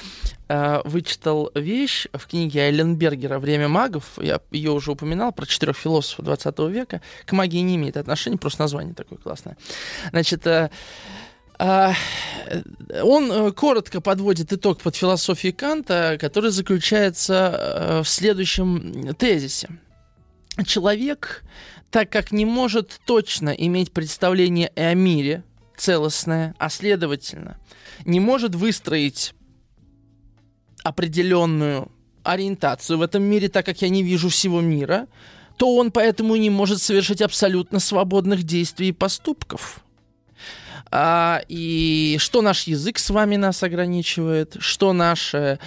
[0.46, 4.04] э, вычитал вещь в книге Айленбергера «Время магов».
[4.18, 7.00] Я ее уже упоминал про четырех философов 20 века.
[7.26, 9.56] К магии не имеет отношения, просто название такое классное.
[10.10, 10.70] Значит, э,
[11.58, 19.68] он коротко подводит итог под философией Канта, который заключается в следующем тезисе.
[20.64, 21.42] Человек,
[21.90, 25.44] так как не может точно иметь представление о мире
[25.76, 27.58] целостное, а следовательно,
[28.04, 29.34] не может выстроить
[30.82, 31.90] определенную
[32.22, 35.08] ориентацию в этом мире, так как я не вижу всего мира,
[35.56, 39.84] то он поэтому не может совершить абсолютно свободных действий и поступков.
[40.92, 45.58] А, и что наш язык с вами нас ограничивает, что наша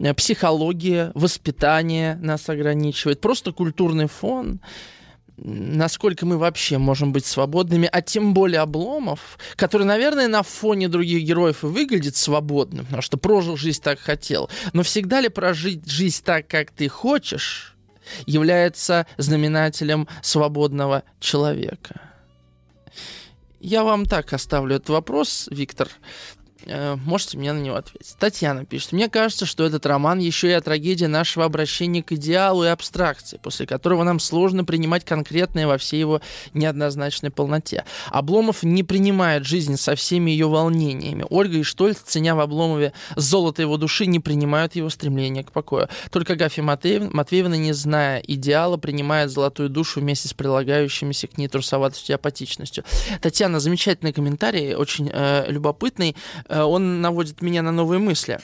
[0.00, 4.60] э, психология, воспитание нас ограничивает, просто культурный фон
[5.44, 11.24] насколько мы вообще можем быть свободными, а тем более Обломов, который, наверное, на фоне других
[11.24, 14.50] героев и выглядит свободным, потому что прожил жизнь так хотел.
[14.72, 17.74] Но всегда ли прожить жизнь так, как ты хочешь,
[18.26, 22.11] является знаменателем свободного человека?
[23.64, 25.88] Я вам так оставлю этот вопрос, Виктор.
[26.66, 28.16] Э, можете мне на него ответить.
[28.18, 28.92] Татьяна пишет.
[28.92, 33.38] Мне кажется, что этот роман еще и о трагедии нашего обращения к идеалу и абстракции,
[33.42, 36.20] после которого нам сложно принимать конкретное во всей его
[36.54, 37.84] неоднозначной полноте.
[38.10, 41.24] Обломов не принимает жизнь со всеми ее волнениями.
[41.28, 45.88] Ольга и Штольц, ценя в Обломове золото его души, не принимают его стремления к покою.
[46.10, 51.48] Только Гафья Матвеевна, Матвеевна, не зная идеала, принимает золотую душу вместе с прилагающимися к ней
[51.48, 52.84] трусоватостью и апатичностью.
[53.20, 56.16] Татьяна, замечательный комментарий, очень э, любопытный.
[56.52, 58.38] Э, он наводит меня на новые мысли.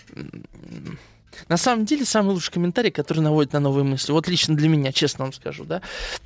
[1.49, 4.91] На самом деле, самый лучший комментарий, который наводит на новые мысли, вот лично для меня,
[4.93, 5.83] честно вам скажу, да.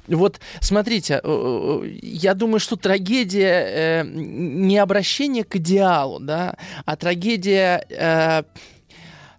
[0.07, 8.47] Вот, смотрите, э, э, я думаю, что трагедия не обращение к идеалу, да, а трагедия,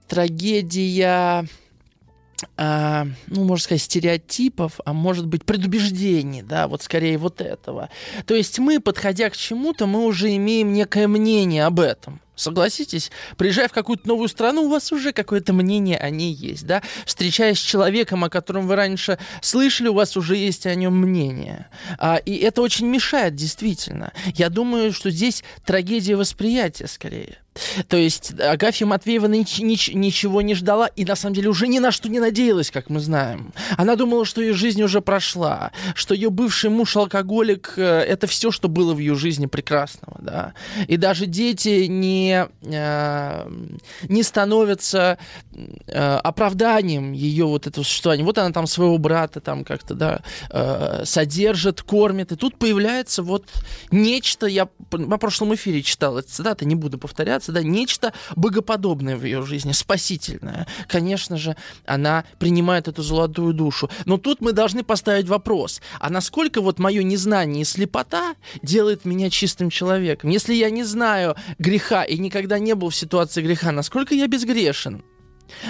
[0.07, 1.47] трагедия
[2.57, 7.89] а, ну, можно сказать, стереотипов, а может быть, предубеждений, да, вот скорее вот этого.
[8.25, 12.19] То есть мы, подходя к чему-то, мы уже имеем некое мнение об этом.
[12.35, 16.81] Согласитесь, приезжая в какую-то новую страну, у вас уже какое-то мнение о ней есть, да?
[17.05, 21.67] Встречаясь с человеком, о котором вы раньше слышали, у вас уже есть о нем мнение.
[21.99, 24.13] А, и это очень мешает, действительно.
[24.35, 27.42] Я думаю, что здесь трагедия восприятия скорее.
[27.87, 31.79] То есть Агафья Матвеева нич- нич- ничего не ждала и на самом деле уже ни
[31.79, 33.53] на что не надеялась, как мы знаем.
[33.77, 38.51] Она думала, что ее жизнь уже прошла, что ее бывший муж алкоголик э, это все,
[38.51, 40.53] что было в ее жизни прекрасного, да.
[40.87, 43.51] И даже дети не э,
[44.07, 45.17] не становятся
[45.87, 48.23] э, оправданием ее вот этого существования.
[48.23, 53.45] Вот она там своего брата там как-то да э, содержит, кормит, и тут появляется вот
[53.91, 54.47] нечто.
[54.47, 59.23] Я на прошлом эфире читал это цитаты, не буду повторяться появляться, да, нечто богоподобное в
[59.23, 60.67] ее жизни, спасительное.
[60.87, 63.89] Конечно же, она принимает эту золотую душу.
[64.05, 69.29] Но тут мы должны поставить вопрос, а насколько вот мое незнание и слепота делает меня
[69.29, 70.29] чистым человеком?
[70.29, 75.03] Если я не знаю греха и никогда не был в ситуации греха, насколько я безгрешен?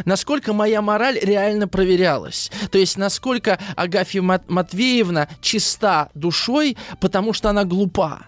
[0.05, 2.51] Насколько моя мораль реально проверялась.
[2.71, 8.27] То есть, насколько Агафья Матвеевна чиста душой, потому что она глупа.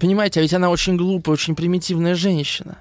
[0.00, 2.78] Понимаете, а ведь она очень глупая, очень примитивная женщина.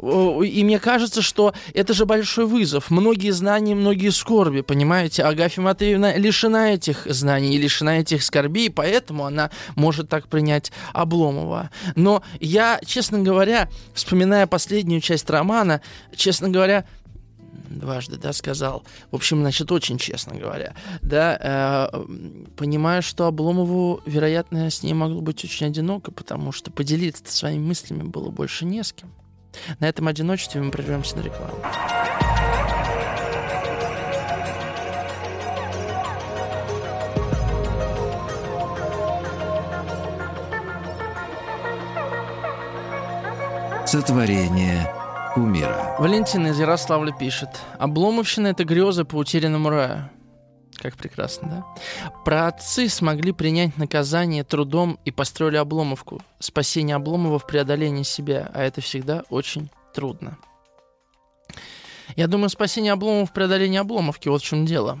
[0.00, 2.90] И мне кажется, что это же большой вызов.
[2.90, 5.24] Многие знания, многие скорби, понимаете?
[5.24, 11.70] Агафья Матвеевна лишена этих знаний и лишена этих скорбей, поэтому она может так принять Обломова.
[11.96, 15.80] Но я, честно говоря, вспоминая последнюю часть романа,
[16.14, 16.84] честно говоря,
[17.70, 18.84] дважды, да, сказал.
[19.10, 22.04] В общем, значит, очень честно говоря, да, э,
[22.56, 28.02] понимаю, что Обломову, вероятно, с ней могло быть очень одиноко, потому что поделиться своими мыслями
[28.02, 29.12] было больше не с кем.
[29.80, 31.54] На этом одиночестве мы прервемся на рекламу.
[43.86, 44.97] Сотворение
[45.38, 45.94] кумира.
[45.98, 47.48] Валентин из Ярославля пишет.
[47.78, 50.10] Обломовщина— это греза по утерянному раю.
[50.74, 52.12] Как прекрасно, да?
[52.24, 56.20] Про отцы смогли принять наказание трудом и построили Обломовку.
[56.40, 60.38] Спасение Обломова в преодолении себя, а это всегда очень трудно.
[62.16, 64.98] Я думаю, спасение Обломова в преодолении Обломовки, вот в чем дело.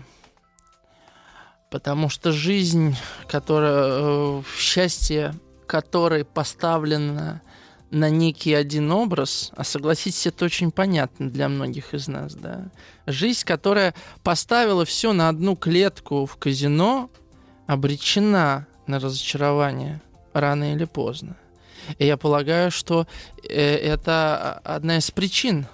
[1.70, 2.96] Потому что жизнь,
[3.28, 5.34] которая, э, счастье
[5.66, 7.42] которой поставлено
[7.90, 12.70] на некий один образ, а согласитесь, это очень понятно для многих из нас, да.
[13.06, 17.10] Жизнь, которая поставила все на одну клетку в казино,
[17.66, 20.00] обречена на разочарование
[20.32, 21.36] рано или поздно.
[21.98, 23.06] И я полагаю, что
[23.42, 25.66] э, это одна из причин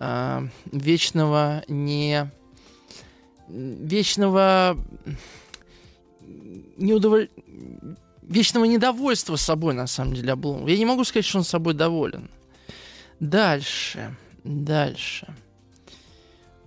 [0.00, 2.30] э, вечного не
[3.48, 4.76] вечного
[6.76, 7.28] неудоволь
[8.22, 10.68] вечного недовольства собой, на самом деле, Обломов.
[10.68, 12.30] Я не могу сказать, что он собой доволен.
[13.20, 14.16] Дальше.
[14.44, 15.34] Дальше.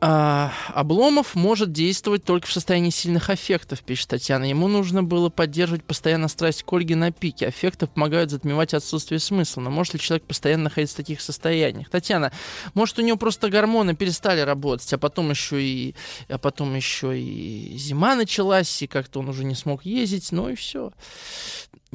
[0.08, 4.44] А, Обломов может действовать только в состоянии сильных аффектов, пишет Татьяна.
[4.44, 7.48] Ему нужно было поддерживать постоянно страсть к Ольге на пике.
[7.48, 9.62] Аффекты помогают затмевать отсутствие смысла.
[9.62, 11.90] Но может ли человек постоянно находиться в таких состояниях?
[11.90, 12.32] Татьяна,
[12.76, 15.96] может у него просто гормоны перестали работать, а потом еще и,
[16.30, 20.56] а потом еще и зима началась, и как-то он уже не смог ездить, ну и
[20.56, 20.92] все.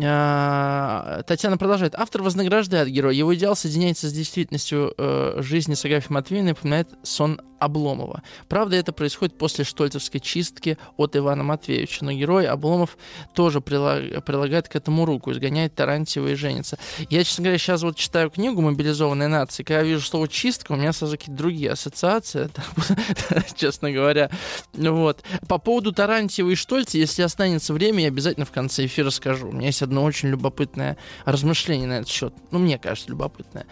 [0.04, 1.94] А, Татьяна продолжает.
[1.94, 3.14] Автор вознаграждает героя.
[3.14, 8.22] Его идеал соединяется с действительностью э, жизни с Агафьей Матвеевной, напоминает сон Обломова.
[8.48, 12.96] Правда, это происходит после штольцевской чистки от Ивана Матвеевича, но герой Обломов
[13.34, 14.24] тоже прилаг...
[14.24, 16.78] прилагает к этому руку, изгоняет Тарантьева и женится.
[17.10, 20.76] Я, честно говоря, сейчас вот читаю книгу «Мобилизованные нации», когда я вижу слово «чистка», у
[20.76, 22.48] меня сразу какие-то другие ассоциации,
[23.54, 24.30] честно говоря.
[24.72, 25.22] Вот.
[25.46, 29.48] По поводу Тарантьева и Штольца, если останется время, я обязательно в конце эфира скажу.
[29.48, 32.32] У меня есть одно очень любопытное размышление на этот счет.
[32.52, 33.66] Ну, мне кажется, любопытное.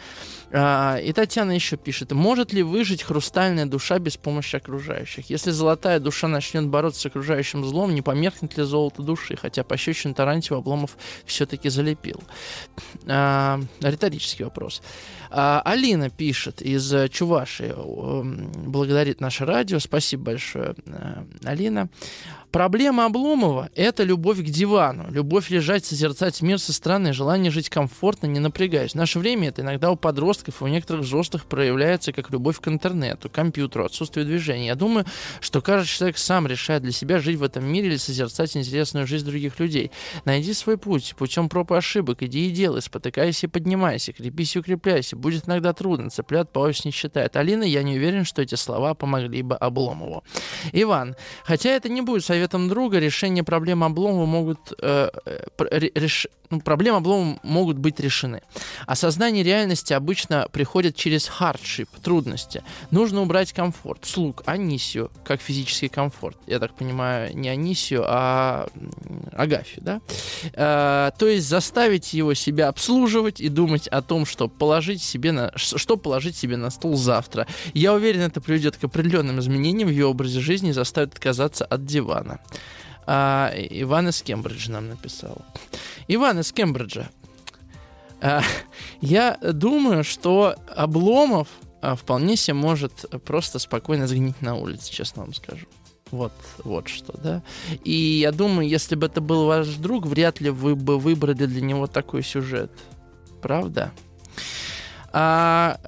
[0.50, 5.31] А, и Татьяна еще пишет, может ли выжить хрустальная душа без помощи окружающих?
[5.31, 9.37] Если золотая душа начнет бороться с окружающим злом, не померкнет ли золото души?
[9.37, 12.20] Хотя пощечину Тарантьева Обломов все-таки залепил.
[13.07, 14.83] А, риторический вопрос.
[15.31, 19.78] А, Алина пишет из Чуваши, благодарит наше радио.
[19.78, 20.74] Спасибо большое,
[21.44, 21.88] Алина.
[22.50, 28.26] Проблема Обломова– это любовь к дивану, любовь лежать, созерцать мир со стороны, желание жить комфортно,
[28.26, 28.92] не напрягаясь.
[28.92, 32.68] В наше время это иногда у подростков и у некоторых взрослых проявляется как любовь к
[32.68, 34.68] интернету, компьютеру, отсутствию движения.
[34.68, 35.04] Я думаю,
[35.40, 39.26] что каждый человек сам решает для себя жить в этом мире или созерцать интересную жизнь
[39.26, 39.90] других людей.
[40.24, 44.61] Найди свой путь, путем проб и ошибок, иди и делай, спотыкайся и поднимайся, крепись и
[44.61, 45.16] укрепляйся.
[45.16, 47.37] Будет иногда трудно, цыплят по не считает.
[47.37, 50.24] Алина, я не уверен, что эти слова помогли бы Обломову.
[50.72, 56.61] Иван, хотя это не будет советом друга, решение проблемы Обломова могут э, э реш, ну,
[56.61, 58.40] проблемы облома могут быть решены.
[58.87, 62.62] Осознание реальности обычно приходит через hardship, трудности.
[62.90, 66.37] Нужно убрать комфорт, слуг, анисию, как физический комфорт.
[66.46, 68.68] Я так понимаю, не анисию, а
[69.33, 70.01] агафию, да?
[70.55, 75.53] Э, то есть заставить его себя обслуживать и думать о том, что положить себе на,
[75.57, 77.46] что положить себе на стол завтра.
[77.74, 81.85] Я уверен, это приведет к определенным изменениям в его образе жизни и заставит отказаться от
[81.85, 82.27] дивана.
[83.06, 85.38] А, Иван из Кембриджа нам написал.
[86.08, 87.08] Иван из Кембриджа.
[88.20, 88.42] А,
[89.00, 91.48] я думаю, что Обломов
[91.80, 95.66] а, вполне себе может просто спокойно сгнить на улице, честно вам скажу.
[96.10, 96.32] Вот,
[96.64, 97.42] вот что, да.
[97.84, 101.60] И я думаю, если бы это был ваш друг, вряд ли вы бы выбрали для
[101.60, 102.70] него такой сюжет.
[103.42, 103.92] Правда?
[105.12, 105.78] А,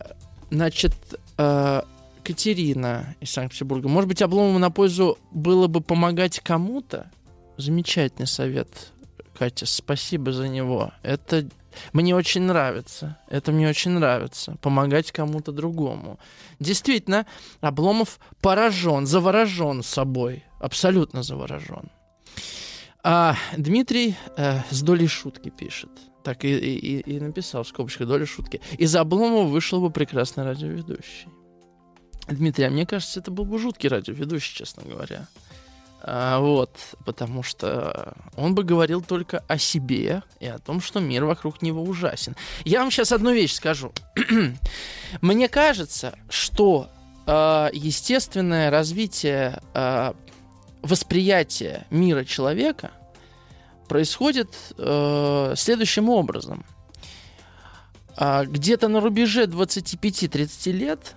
[0.51, 0.95] значит,
[1.37, 1.87] а,
[2.21, 3.89] Катерина из Санкт-Петербурга.
[3.89, 7.11] Может быть, Обломову на пользу было бы помогать кому-то?
[7.57, 8.93] Замечательный совет,
[9.37, 9.67] Катя.
[9.67, 10.93] Спасибо за него.
[11.03, 11.47] Это
[11.93, 13.19] мне очень нравится.
[13.29, 14.57] Это мне очень нравится.
[14.61, 16.19] Помогать кому-то другому.
[16.59, 17.27] Действительно,
[17.61, 20.45] Обломов поражен, заворожен собой.
[20.59, 21.91] Абсолютно заворожен.
[23.03, 25.91] А Дмитрий э, с долей шутки пишет.
[26.23, 28.61] Так и, и, и написал в скобочках доля шутки.
[28.77, 31.29] Из Обломова вышел бы прекрасный радиоведущий.
[32.31, 35.27] Дмитрий, а мне кажется, это был бы жуткий радиоведущий, честно говоря.
[36.03, 36.71] А, вот,
[37.05, 41.83] потому что он бы говорил только о себе и о том, что мир вокруг него
[41.83, 42.37] ужасен.
[42.65, 43.93] Я вам сейчас одну вещь скажу.
[45.21, 46.89] Мне кажется, что
[47.27, 50.13] э, естественное развитие э,
[50.83, 52.93] восприятия мира человека
[53.89, 56.65] происходит э, следующим образом.
[58.17, 61.15] Э, где-то на рубеже 25-30 лет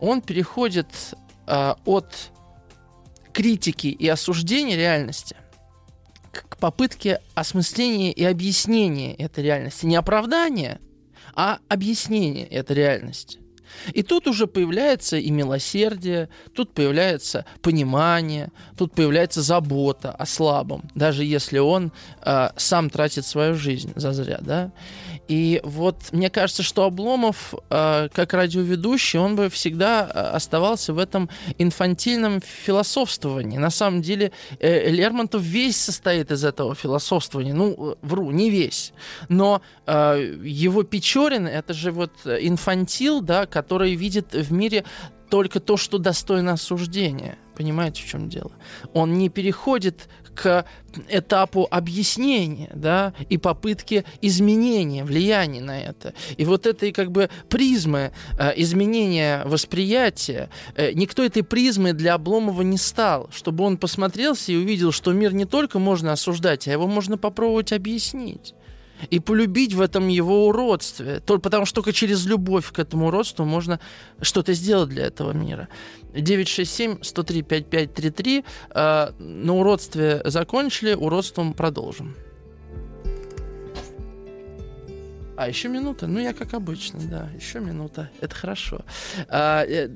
[0.00, 0.88] он переходит
[1.46, 2.30] э, от
[3.32, 5.36] критики и осуждения реальности
[6.32, 9.86] к попытке осмысления и объяснения этой реальности.
[9.86, 10.80] Не оправдания,
[11.34, 13.40] а объяснения этой реальности.
[13.92, 21.24] И тут уже появляется и милосердие, тут появляется понимание, тут появляется забота о слабом, даже
[21.24, 24.72] если он э, сам тратит свою жизнь зазря, да.
[25.28, 30.98] И вот мне кажется, что Обломов, э, как радиоведущий, он бы всегда э, оставался в
[30.98, 33.58] этом инфантильном философствовании.
[33.58, 37.54] На самом деле э, Лермонтов весь состоит из этого философствования.
[37.54, 38.92] Ну, вру, не весь.
[39.28, 44.84] Но э, его Печорин, это же вот инфантил, да, который видит в мире
[45.28, 47.38] только то, что достойно осуждения.
[47.56, 48.52] Понимаете, в чем дело?
[48.92, 50.66] Он не переходит к
[51.08, 56.12] этапу объяснения, да, и попытки изменения, влияния на это.
[56.36, 62.62] И вот этой как бы призмы э, изменения восприятия, э, никто этой призмы для Обломова
[62.62, 66.86] не стал, чтобы он посмотрелся и увидел, что мир не только можно осуждать, а его
[66.86, 68.54] можно попробовать объяснить
[69.10, 71.20] и полюбить в этом его уродстве.
[71.20, 73.78] Только потому что только через любовь к этому уродству можно
[74.20, 75.68] что-то сделать для этого мира.
[76.14, 78.44] 967-103-5533.
[78.70, 82.16] Э, на уродстве закончили, уродством продолжим.
[85.36, 86.06] А, еще минута?
[86.06, 88.10] Ну, я как обычно, да, еще минута.
[88.20, 88.80] Это хорошо.
[89.28, 89.90] А, э,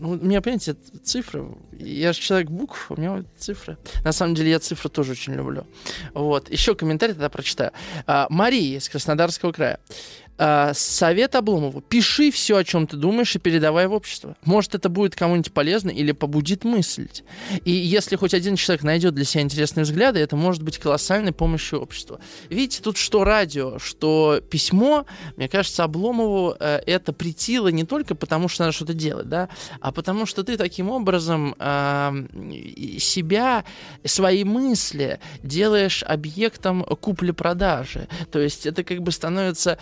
[0.00, 1.46] ну, у меня, понимаете, цифры.
[1.72, 3.76] Я же человек букв, у меня вот цифры.
[4.04, 5.66] На самом деле, я цифры тоже очень люблю.
[6.14, 6.50] Вот.
[6.50, 7.72] Еще комментарий тогда прочитаю.
[8.06, 9.78] А, Мария из Краснодарского края.
[10.42, 11.82] А, совет Обломову.
[11.82, 14.38] Пиши все, о чем ты думаешь, и передавай в общество.
[14.46, 17.24] Может, это будет кому-нибудь полезно или побудит мыслить.
[17.66, 21.82] И если хоть один человек найдет для себя интересные взгляды, это может быть колоссальной помощью
[21.82, 22.20] обществу.
[22.48, 25.04] Видите, тут что радио, что письмо,
[25.36, 29.50] мне кажется, Обломову э, это притило не только потому, что надо что-то делать, да,
[29.82, 32.12] а потому что ты таким образом э,
[32.98, 33.64] себя,
[34.06, 38.08] свои мысли делаешь объектом купли-продажи.
[38.32, 39.78] То есть это как бы становится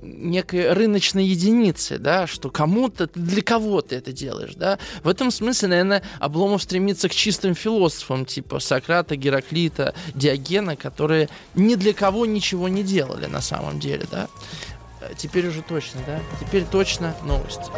[0.00, 4.78] некой рыночной единицы, да, что кому-то, для кого ты это делаешь, да.
[5.02, 11.74] В этом смысле, наверное, Обломов стремится к чистым философам, типа Сократа, Гераклита, Диогена, которые ни
[11.74, 14.28] для кого ничего не делали на самом деле, да.
[15.16, 16.20] Теперь уже точно, да?
[16.40, 17.70] Теперь точно новость.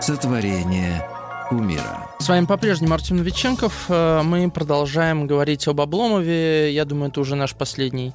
[0.00, 1.15] Сотворение
[1.50, 2.08] умира.
[2.18, 3.86] С вами по-прежнему Артем Новиченков.
[3.88, 6.72] Э, мы продолжаем говорить об Обломове.
[6.72, 8.12] Я думаю, это уже наш последний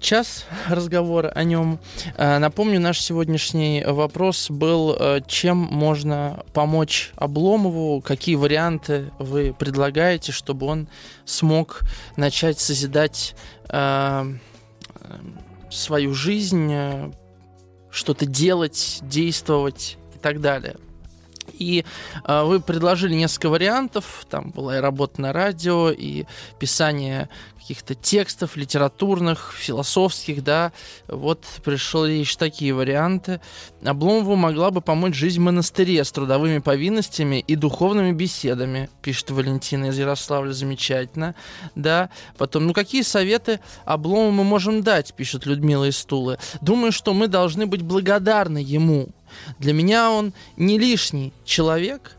[0.00, 1.78] час разговора о нем.
[2.16, 10.32] Э, напомню, наш сегодняшний вопрос был, э, чем можно помочь Обломову, какие варианты вы предлагаете,
[10.32, 10.88] чтобы он
[11.24, 11.80] смог
[12.16, 13.34] начать созидать
[15.70, 16.74] свою жизнь,
[17.90, 20.76] что-то делать, действовать и так далее.
[21.58, 21.84] И
[22.24, 24.26] э, вы предложили несколько вариантов.
[24.30, 26.24] Там была и работа на радио, и
[26.58, 27.28] писание
[27.68, 30.72] каких-то текстов литературных, философских, да.
[31.06, 33.42] Вот пришли еще такие варианты.
[33.84, 39.86] Обломову могла бы помочь жизнь в монастыре с трудовыми повинностями и духовными беседами, пишет Валентина
[39.86, 41.34] из Ярославля, замечательно,
[41.74, 42.08] да.
[42.38, 46.38] Потом, ну какие советы Обломову мы можем дать, пишет Людмила из Тулы.
[46.62, 49.10] Думаю, что мы должны быть благодарны ему,
[49.58, 52.17] для меня он не лишний человек.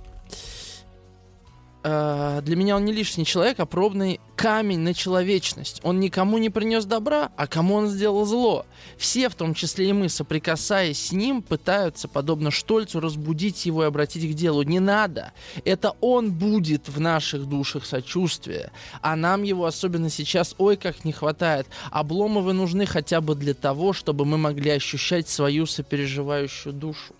[1.89, 5.79] Э, для меня он не лишний человек, а пробный камень на человечность.
[5.83, 8.65] Он никому не принес добра, а кому он сделал зло.
[8.97, 13.87] Все, в том числе и мы, соприкасаясь с ним, пытаются, подобно Штольцу, разбудить его и
[13.87, 14.61] обратить к делу.
[14.61, 15.33] Не надо.
[15.65, 18.71] Это он будет в наших душах сочувствия.
[19.01, 21.67] А нам его особенно сейчас, ой, как не хватает.
[21.91, 27.15] Обломовы нужны хотя бы для того, чтобы мы могли ощущать свою сопереживающую душу.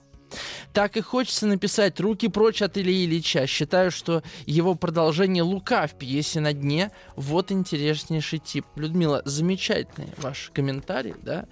[0.73, 3.47] Так и хочется написать «Руки прочь от Ильи Ильича».
[3.47, 8.65] Считаю, что его продолжение «Лука» в пьесе «На дне» вот интереснейший тип.
[8.75, 11.45] Людмила, замечательный ваш комментарий, да?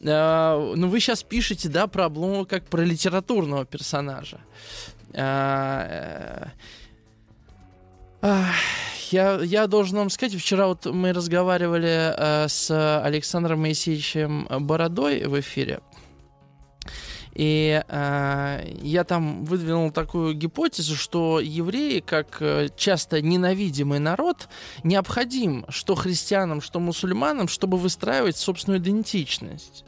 [0.00, 4.40] Э, ну, вы сейчас пишете, да, про Обломова как про литературного персонажа.
[5.12, 6.46] Э,
[8.22, 8.44] э,
[9.10, 15.38] я, я должен вам сказать, вчера вот мы разговаривали э, с Александром Моисеевичем Бородой в
[15.40, 15.80] эфире
[17.34, 24.48] и э, я там выдвинул такую гипотезу, что евреи, как э, часто ненавидимый народ,
[24.82, 29.84] необходим что христианам, что мусульманам, чтобы выстраивать собственную идентичность.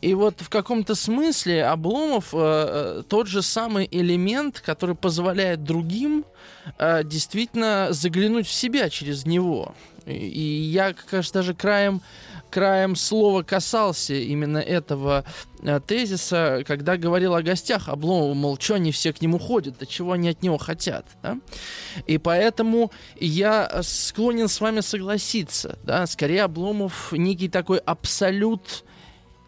[0.00, 6.24] И вот в каком-то смысле Обломов э, э, тот же самый элемент, который позволяет другим
[6.78, 9.74] э, действительно заглянуть в себя через него.
[10.06, 12.02] И, я, кажется, даже краем
[12.54, 15.24] краем слова касался именно этого
[15.60, 19.86] э, тезиса, когда говорил о гостях Обломова, мол, что они все к нему ходят, да
[19.86, 21.04] чего они от него хотят.
[21.20, 21.38] Да?
[22.06, 25.80] И поэтому я склонен с вами согласиться.
[25.82, 26.06] Да?
[26.06, 28.84] Скорее, Обломов некий такой абсолют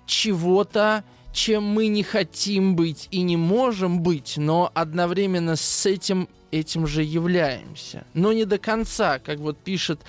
[0.06, 1.04] чего-то,
[1.36, 7.02] чем мы не хотим быть и не можем быть, но одновременно с этим этим же
[7.02, 8.06] являемся.
[8.14, 10.00] Но не до конца, как вот пишет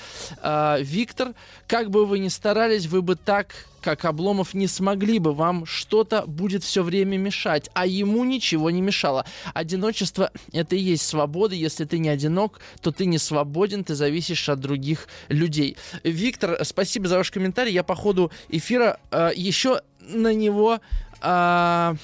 [0.42, 1.34] э, Виктор,
[1.68, 6.26] как бы вы ни старались, вы бы так, как Обломов, не смогли бы, вам что-то
[6.26, 9.26] будет все время мешать, а ему ничего не мешало.
[9.54, 14.48] Одиночество— это и есть свобода, если ты не одинок, то ты не свободен, ты зависишь
[14.48, 15.76] от других людей.
[16.04, 20.80] Виктор, спасибо за ваш комментарий, я по ходу эфира э, еще на него
[21.22, 21.96] э,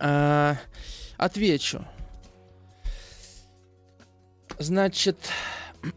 [0.00, 0.54] э,
[1.16, 1.84] отвечу.
[4.58, 5.16] Значит,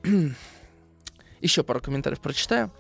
[1.42, 2.72] еще пару комментариев прочитаю.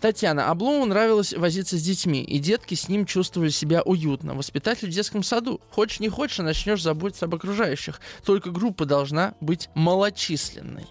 [0.00, 0.50] Татьяна.
[0.50, 4.34] Облому нравилось возиться с детьми, и детки с ним чувствовали себя уютно.
[4.34, 5.62] Воспитатель в детском саду.
[5.70, 8.00] Хочешь не хочешь, а начнешь заботиться об окружающих.
[8.22, 10.86] Только группа должна быть малочисленной.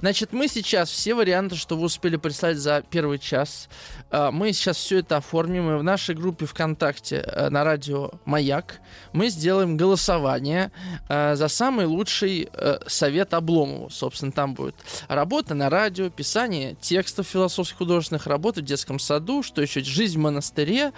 [0.00, 3.68] Значит, мы сейчас все варианты, что вы успели прислать за первый час,
[4.10, 5.70] э, мы сейчас все это оформим.
[5.70, 8.80] И в нашей группе ВКонтакте э, на радио «Маяк»
[9.12, 10.70] мы сделаем голосование
[11.08, 12.48] э, за самый лучший
[12.86, 13.90] совет Обломову.
[13.90, 14.76] Собственно, там будет
[15.08, 20.22] работа на радио, писание текстов философских художественных, работа в детском саду, что еще, жизнь в
[20.22, 20.92] монастыре,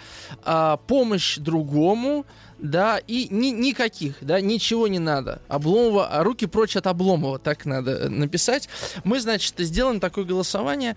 [0.86, 2.26] помощь другому,
[2.58, 5.40] да, и ни, никаких, да, ничего не надо.
[5.48, 8.68] Обломова, а руки прочь от Обломова, так надо э, написать.
[9.04, 10.96] Мы, значит, сделаем такое голосование,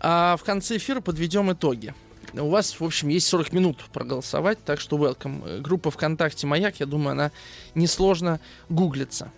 [0.00, 1.94] а в конце эфира подведем итоги.
[2.32, 5.60] У вас, в общем, есть 40 минут проголосовать, так что welcome.
[5.60, 7.30] Группа ВКонтакте «Маяк», я думаю, она
[7.74, 9.30] несложно гуглится.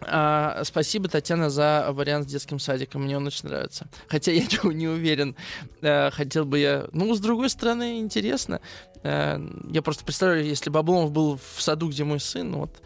[0.00, 3.02] А, спасибо, Татьяна, за вариант с детским садиком.
[3.02, 3.88] Мне он очень нравится.
[4.06, 5.36] Хотя я не уверен.
[5.82, 6.86] А, хотел бы я...
[6.92, 8.60] Ну, с другой стороны, интересно.
[9.02, 9.40] А,
[9.70, 12.82] я просто представляю, если бы Обломов был в саду, где мой сын, вот.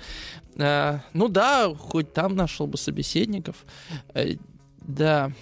[0.59, 3.65] А, ну да, хоть там нашел бы собеседников.
[4.15, 4.25] А,
[4.79, 5.33] да.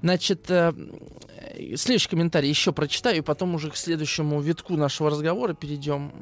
[0.00, 6.12] Значит, следующий комментарий еще прочитаю, и потом уже к следующему витку нашего разговора перейдем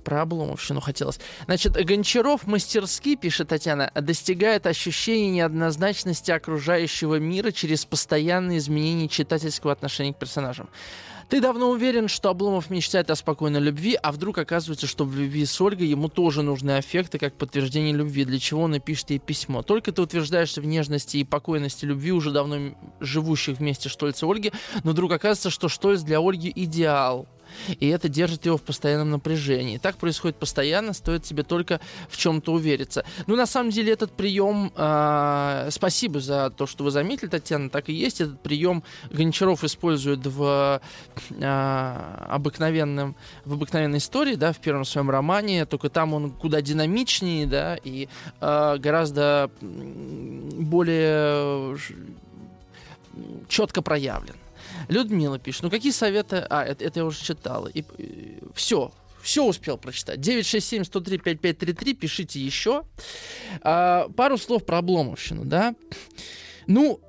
[0.00, 1.20] про обломовщину хотелось.
[1.44, 10.14] Значит, Гончаров мастерски, пишет Татьяна, достигает ощущения неоднозначности окружающего мира через постоянные изменения читательского отношения
[10.14, 10.68] к персонажам.
[11.30, 15.46] Ты давно уверен, что Обломов мечтает о спокойной любви, а вдруг оказывается, что в любви
[15.46, 19.20] с Ольгой ему тоже нужны аффекты как подтверждение любви, для чего он и пишет ей
[19.20, 19.62] письмо.
[19.62, 24.52] Только ты утверждаешься в нежности и покойности любви уже давно живущих вместе Штольца и Ольги,
[24.82, 27.28] но вдруг оказывается, что Штольц для Ольги идеал
[27.78, 29.78] и это держит его в постоянном напряжении.
[29.78, 33.04] Так происходит постоянно, стоит себе только в чем-то увериться.
[33.26, 37.88] Ну, на самом деле, этот прием, э, спасибо за то, что вы заметили, Татьяна, так
[37.88, 38.20] и есть.
[38.20, 40.80] Этот прием Гончаров использует в
[41.30, 47.46] э, обыкновенном, в обыкновенной истории, да, в первом своем романе, только там он куда динамичнее,
[47.46, 48.08] да, и
[48.40, 51.76] э, гораздо более
[53.48, 54.36] четко проявлен.
[54.88, 56.46] Людмила пишет, ну какие советы...
[56.48, 57.68] А, это, это я уже читала.
[57.68, 60.18] И, и, все, все успел прочитать.
[60.20, 62.84] 967-103-5533, пишите еще.
[63.62, 65.74] А, пару слов про Обломовщину, да.
[66.66, 67.00] Ну,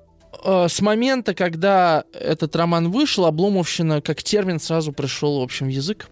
[0.44, 6.10] э, с момента, когда этот роман вышел, Обломовщина как термин сразу пришел в общем язык.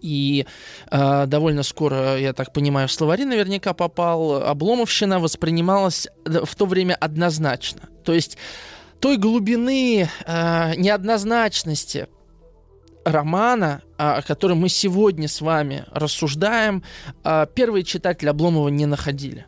[0.00, 0.46] И
[0.90, 4.42] э, довольно скоро, я так понимаю, в словари наверняка попал.
[4.42, 7.88] Обломовщина воспринималась в то время однозначно.
[8.04, 8.36] То есть
[9.04, 12.08] той глубины э, неоднозначности
[13.04, 16.82] романа, о котором мы сегодня с вами рассуждаем,
[17.22, 19.44] э, первые читатели Обломова не находили.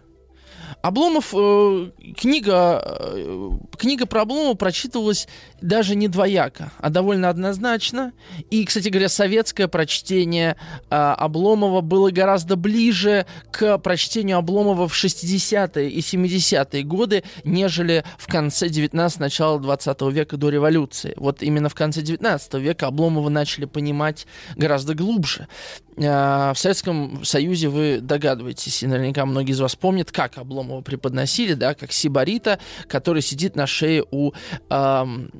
[0.82, 5.26] Обломов, э, книга, э, книга про Обломова прочитывалась
[5.60, 8.12] даже не двояко, а довольно однозначно.
[8.50, 10.56] И, кстати говоря, советское прочтение
[10.90, 18.26] э, Обломова было гораздо ближе к прочтению Обломова в 60-е и 70-е годы, нежели в
[18.26, 21.14] конце 19 начала 20 века до революции.
[21.16, 24.26] Вот именно в конце 19 века Обломова начали понимать
[24.56, 25.48] гораздо глубже.
[25.96, 31.54] Э, в Советском Союзе вы догадываетесь, и наверняка многие из вас помнят, как Обломова преподносили,
[31.54, 34.32] да, как сибарита, который сидит на шее у
[34.68, 35.30] эм,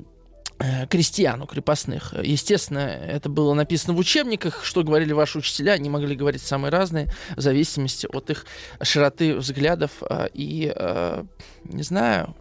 [0.89, 2.15] крестьян, у крепостных.
[2.23, 7.09] Естественно, это было написано в учебниках, что говорили ваши учителя, они могли говорить самые разные,
[7.37, 8.47] в зависимости от их
[8.83, 11.25] широты взглядов э, и, э,
[11.65, 12.35] не знаю,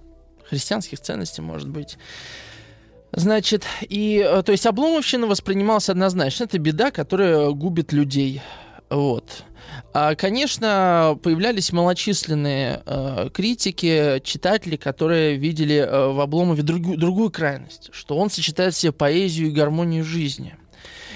[0.50, 1.98] христианских ценностей, может быть.
[3.12, 6.46] Значит, и, э, то есть Обломовщина воспринималась однозначно.
[6.46, 8.42] Это беда, которая губит людей.
[8.90, 9.44] Вот.
[9.98, 17.92] А, конечно, появлялись малочисленные э, критики, читатели, которые видели э, в Обломове другую, другую крайность,
[17.94, 20.58] что он сочетает в себе поэзию и гармонию жизни–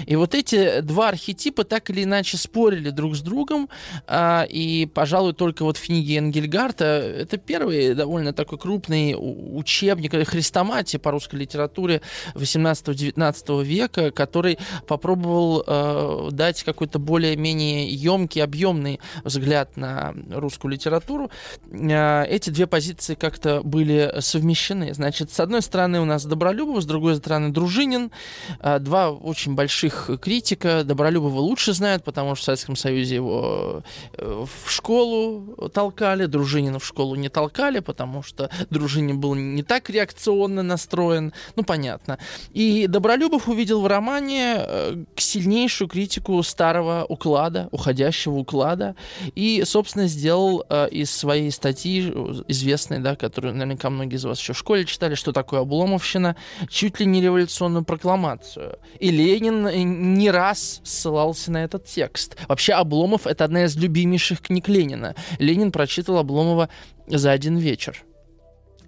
[0.06, 3.70] и вот эти два архетипа так или иначе спорили друг с другом,
[4.08, 11.00] а, и, пожалуй, только вот в книге Энгельгарта это первый довольно такой крупный учебник, хрестоматия
[11.00, 12.02] по русской литературе
[12.36, 21.32] 18-19 века, который попробовал э, дать какой-то более-менее емкий, объемный взгляд на русскую литературу.
[21.72, 24.94] Э, эти две позиции как-то были совмещены.
[24.94, 28.12] Значит, с одной стороны у нас Добролюбов, с другой стороны Дружинин.
[28.60, 30.84] Э, два очень больших их критика.
[30.84, 33.84] Добролюбова лучше знают, потому что в Советском Союзе его
[34.14, 39.90] э, в школу толкали, Дружинина в школу не толкали, потому что Дружинин был не так
[39.90, 41.34] реакционно настроен.
[41.56, 42.18] Ну, понятно.
[42.54, 48.96] И Добролюбов увидел в романе э, сильнейшую критику старого уклада, уходящего уклада,
[49.36, 52.14] и, собственно, сделал э, из своей статьи,
[52.48, 56.36] известной, да, которую наверняка многие из вас еще в школе читали, что такое обломовщина,
[56.70, 58.78] чуть ли не революционную прокламацию.
[59.00, 62.38] И Ленин не раз ссылался на этот текст.
[62.48, 65.16] Вообще Обломов— это одна из любимейших книг Ленина.
[65.38, 66.70] Ленин прочитал Обломова
[67.08, 68.04] за один вечер.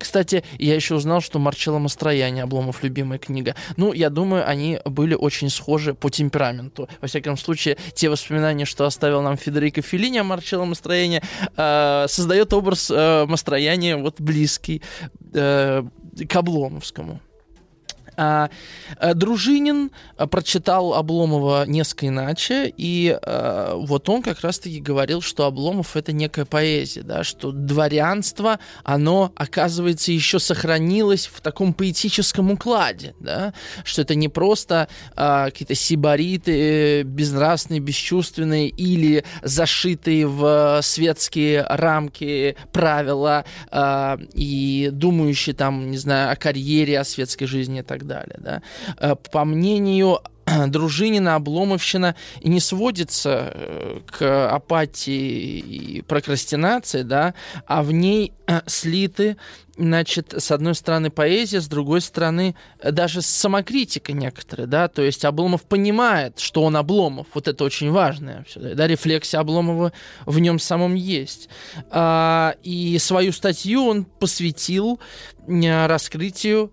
[0.02, 3.56] Кстати, я еще узнал, что Марчелло Мастрояне Обломов любимая книга.
[3.78, 6.90] Ну, я думаю, они были очень схожи по темпераменту.
[7.02, 11.22] Во всяком случае, те воспоминания, что оставил нам Федерико Феллини о Марчелло Мастрояне,
[11.56, 14.82] э, создает образ э, Мастрояне вот близкий
[15.34, 15.84] э,
[16.28, 17.22] к Обломовскому.
[18.18, 18.50] А,
[18.98, 25.46] а, Дружинин а, прочитал Обломова несколько иначе, и а, вот он как раз-таки говорил, что
[25.46, 33.16] Обломов это некая поэзия, да, что дворянство, оно, оказывается, еще сохранилось в таком поэтическом укладе,
[33.20, 33.54] да,
[33.84, 43.46] что это не просто а, какие-то сибариты, безнравственные, бесчувственные или зашитые в светские рамки правила
[43.70, 48.38] а, и думающие там, не знаю, о карьере, о светской жизни и так так далее.
[48.40, 48.62] Да?
[48.98, 50.20] Э, по мнению
[50.68, 57.34] Дружинина, Обломовщина и не сводится э, к апатии и прокрастинации, да,
[57.68, 59.38] а в ней э, слиты,
[59.78, 65.64] значит, с одной стороны поэзия, с другой стороны даже самокритика некоторая, да, то есть Обломов
[65.64, 69.94] понимает, что он Обломов, вот это очень важное, да, рефлексия Обломова
[70.26, 71.50] в нем самом есть.
[71.90, 75.00] А, и свою статью он посвятил
[75.48, 76.72] раскрытию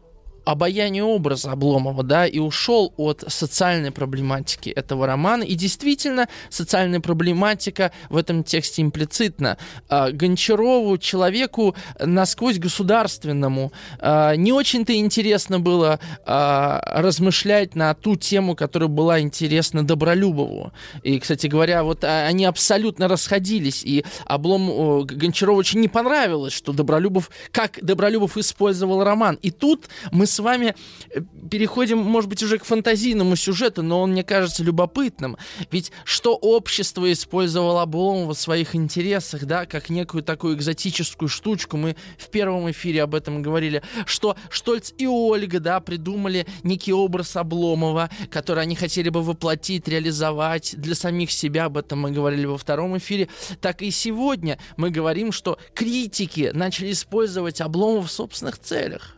[0.51, 5.43] обаянию образа Обломова, да, и ушел от социальной проблематики этого романа.
[5.43, 9.59] И действительно, социальная проблематика в этом тексте имплицитна.
[9.89, 18.57] А, Гончарову, человеку насквозь государственному, а, не очень-то интересно было а, размышлять на ту тему,
[18.57, 20.73] которая была интересна Добролюбову.
[21.03, 27.31] И, кстати говоря, вот они абсолютно расходились, и Облом Гончарову очень не понравилось, что Добролюбов,
[27.53, 29.39] как Добролюбов использовал роман.
[29.43, 30.75] И тут мы с вами
[31.11, 31.21] э,
[31.51, 35.37] переходим, может быть, уже к фантазийному сюжету, но он мне кажется любопытным.
[35.71, 41.97] Ведь что общество использовало Обломова в своих интересах, да, как некую такую экзотическую штучку, мы
[42.19, 48.11] в первом эфире об этом говорили, что Штольц и Ольга, да, придумали некий образ Обломова,
[48.31, 52.97] который они хотели бы воплотить, реализовать для самих себя, об этом мы говорили во втором
[52.99, 53.29] эфире,
[53.61, 59.18] так и сегодня мы говорим, что критики начали использовать Обломова в собственных целях.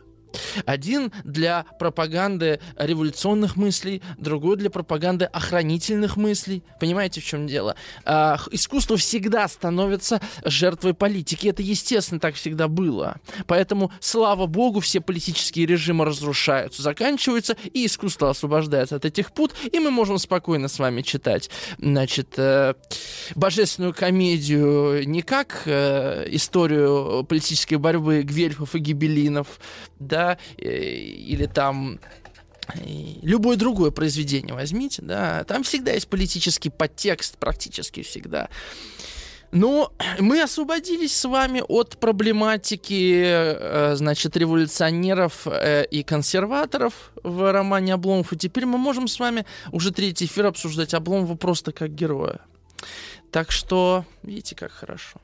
[0.65, 6.63] Один для пропаганды революционных мыслей, другой для пропаганды охранительных мыслей.
[6.79, 7.75] Понимаете, в чем дело?
[8.05, 11.47] А, искусство всегда становится жертвой политики.
[11.47, 13.17] Это, естественно, так всегда было.
[13.47, 19.79] Поэтому, слава богу, все политические режимы разрушаются, заканчиваются, и искусство освобождается от этих пут, и
[19.79, 22.73] мы можем спокойно с вами читать, значит, э,
[23.35, 29.59] божественную комедию не как э, историю политической борьбы Гвельфов и Гибелинов,
[30.01, 31.99] да, э, или там
[32.73, 32.79] э,
[33.21, 38.49] любое другое произведение возьмите, да, там всегда есть политический подтекст, практически всегда.
[39.53, 48.31] Но мы освободились с вами от проблематики, э, значит, революционеров и консерваторов в романе Обломов,
[48.31, 52.39] и теперь мы можем с вами уже третий эфир обсуждать Обломова просто как героя.
[53.31, 55.19] Так что, видите, как хорошо.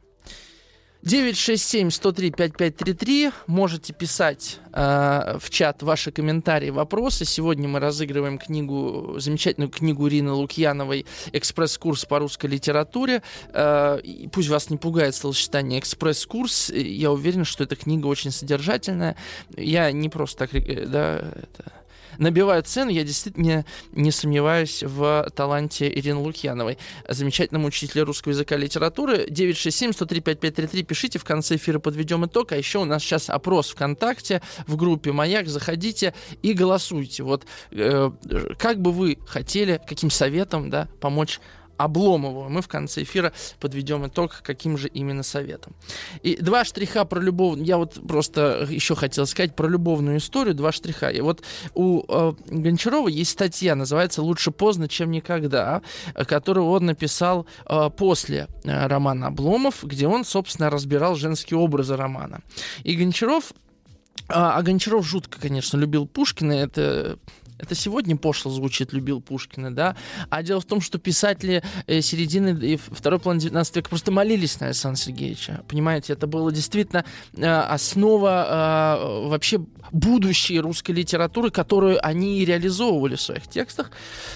[1.08, 3.34] 967-103-5533.
[3.48, 7.24] Можете писать э, в чат ваши комментарии, вопросы.
[7.24, 13.24] Сегодня мы разыгрываем книгу, замечательную книгу Ирины Лукьяновой «Экспресс-курс по русской литературе».
[13.54, 14.00] Э,
[14.34, 16.72] пусть вас не пугает словосочетание «экспресс-курс».
[16.72, 19.16] Я уверен, что эта книга очень содержательная.
[19.56, 20.54] Я не просто так...
[20.56, 21.72] Э, да, это
[22.18, 22.92] набивают цену.
[22.92, 29.28] Я действительно не сомневаюсь в таланте Ирины Лукьяновой, замечательному учителю русского языка и литературы.
[29.28, 30.84] 967-103-5533.
[30.84, 32.52] Пишите, в конце эфира подведем итог.
[32.52, 35.48] А еще у нас сейчас опрос ВКонтакте в группе «Маяк».
[35.48, 37.24] Заходите и голосуйте.
[37.24, 38.12] Вот э,
[38.58, 41.40] как бы вы хотели, каким советом да, помочь
[41.78, 42.50] Обломову.
[42.50, 45.74] Мы в конце эфира подведем итог, каким же именно советом.
[46.24, 47.60] И два штриха про любовь.
[47.60, 50.56] Я вот просто еще хотел сказать про любовную историю.
[50.56, 51.10] Два штриха.
[51.10, 55.82] И вот у э, Гончарова есть статья, называется «Лучше поздно, чем никогда»,
[56.28, 62.42] которую он написал э, после э, романа Обломов, где он, собственно, разбирал женские образы романа.
[62.84, 63.54] И Гончаров
[64.30, 66.52] а, а Гончаров жутко, конечно, любил Пушкина.
[66.52, 67.18] Это
[67.60, 69.96] это сегодня пошло звучит, любил Пушкина, да?
[70.30, 74.60] А дело в том, что писатели э, середины и второй половины 19 века просто молились
[74.60, 75.64] на Александра Сергеевича.
[75.68, 77.04] Понимаете, это было действительно
[77.36, 79.60] э, основа э, вообще
[79.92, 83.92] будущей русской литературы, которую они и реализовывали в своих текстах.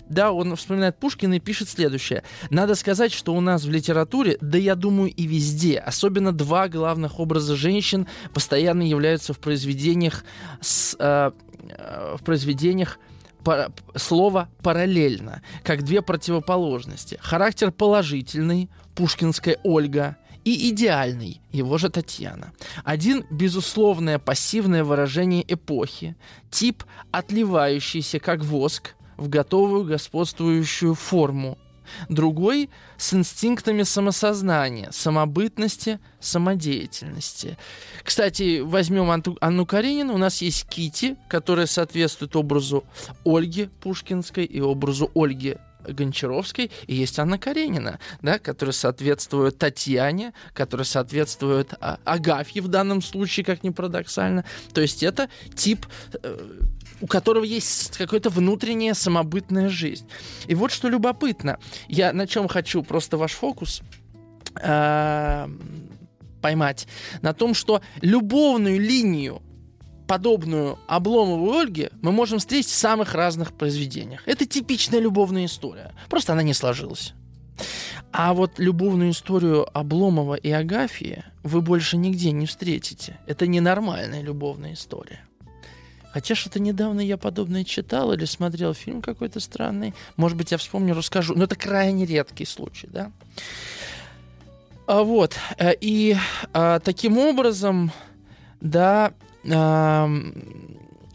[0.09, 2.23] Да, он вспоминает Пушкина и пишет следующее.
[2.49, 7.19] Надо сказать, что у нас в литературе, да я думаю и везде, особенно два главных
[7.19, 10.23] образа женщин постоянно являются в произведениях
[10.61, 12.97] с, в произведениях
[13.43, 17.17] по, слово параллельно, как две противоположности.
[17.21, 22.51] Характер положительный, пушкинская Ольга, и идеальный, его же Татьяна.
[22.83, 26.15] Один– безусловное пассивное выражение эпохи,
[26.49, 31.59] тип, отливающийся как воск в готовую господствующую форму,
[32.09, 37.57] другой с инстинктами самосознания, самобытности, самодеятельности.
[38.03, 39.11] Кстати, возьмем
[39.41, 40.13] Анну Каренину.
[40.13, 42.83] У нас есть Кити, которая соответствует образу
[43.25, 50.85] Ольги Пушкинской и образу Ольги Гончаровской, и есть Анна Каренина, да, которая соответствует Татьяне, которая
[50.85, 54.45] соответствует а, Агафье в данном случае, как ни парадоксально.
[54.73, 55.85] То есть это тип
[56.21, 56.61] э,
[57.01, 60.07] у которого есть какая-то внутренняя самобытная жизнь.
[60.47, 61.59] И вот что любопытно.
[61.87, 63.81] Я на чем хочу просто ваш фокус
[64.61, 65.47] э,
[66.41, 66.87] поймать.
[67.21, 69.41] На том, что любовную линию
[70.07, 74.21] подобную Обломову Ольге мы можем встретить в самых разных произведениях.
[74.25, 75.93] Это типичная любовная история.
[76.09, 77.13] Просто она не сложилась.
[78.11, 83.19] А вот любовную историю Обломова и Агафьи вы больше нигде не встретите.
[83.25, 85.21] Это ненормальная любовная история.
[86.13, 89.93] Хотя что-то недавно я подобное читал или смотрел фильм какой-то странный.
[90.17, 91.33] Может быть, я вспомню, расскажу.
[91.35, 93.11] Но это крайне редкий случай, да?
[94.87, 95.35] А вот.
[95.57, 96.17] Э, и
[96.53, 97.91] а, таким образом,
[98.59, 99.13] да,
[99.49, 100.09] а,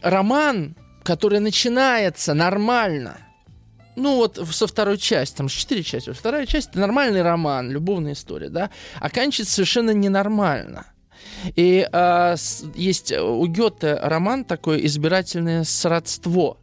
[0.01, 3.17] роман, который начинается нормально,
[3.95, 8.13] ну вот со второй части, там же четыре части, вторая часть это нормальный роман, любовная
[8.13, 8.69] история, да,
[8.99, 10.85] оканчивается совершенно ненормально.
[11.55, 12.35] И э,
[12.75, 16.57] есть у Гёте роман такой «Избирательное сродство»,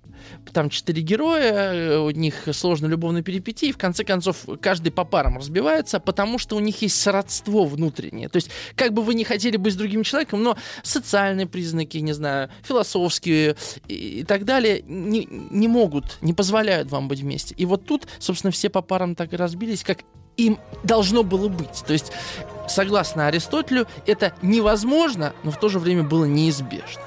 [0.52, 5.04] там четыре героя, э, у них сложные любовные перипетии, и в конце концов каждый по
[5.04, 8.28] парам разбивается, потому что у них есть сродство внутреннее.
[8.28, 12.12] То есть, как бы вы не хотели быть с другим человеком, но социальные признаки, не
[12.12, 13.56] знаю, философские
[13.88, 17.54] и так далее не, не могут, не позволяют вам быть вместе.
[17.56, 20.00] И вот тут, собственно, все по парам так и разбились, как
[20.36, 21.84] им должно было быть.
[21.86, 22.12] То есть,
[22.68, 27.02] согласно Аристотелю, это невозможно, но в то же время было неизбежно.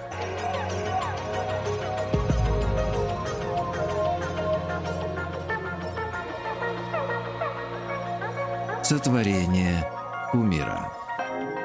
[8.84, 9.86] Сотворение
[10.34, 10.93] умира.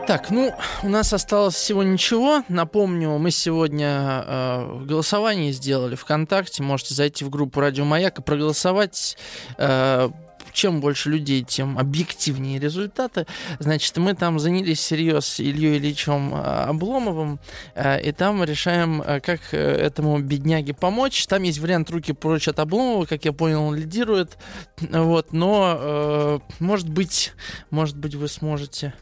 [0.07, 0.53] Так, ну,
[0.83, 2.43] у нас осталось всего ничего.
[2.49, 6.65] Напомню, мы сегодня э, голосование сделали ВКонтакте.
[6.65, 9.17] Можете зайти в группу Радио Маяк и проголосовать.
[9.59, 10.11] Э,
[10.53, 13.27] чем больше людей, тем объективнее результаты.
[13.59, 17.41] Значит, мы там занялись серьез Ильей Ильичем а, Обломовым,
[17.75, 21.27] а, и там решаем, а, как э, этому бедняге помочь.
[21.27, 24.39] Там есть вариант руки прочь от Обломова, как я понял, он лидирует.
[24.81, 27.33] Вот, но, э, может быть,
[27.71, 28.95] может быть, вы сможете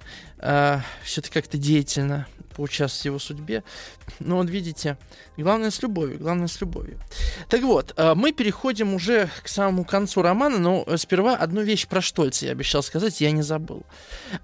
[1.04, 3.64] все-таки как-то деятельно поучаствовать в его судьбе.
[4.18, 4.98] Но вот видите,
[5.36, 6.98] главное с любовью, главное с любовью.
[7.48, 12.00] Так вот, э, мы переходим уже к самому концу романа, но сперва одну вещь про
[12.00, 13.84] Штольца я обещал сказать, я не забыл.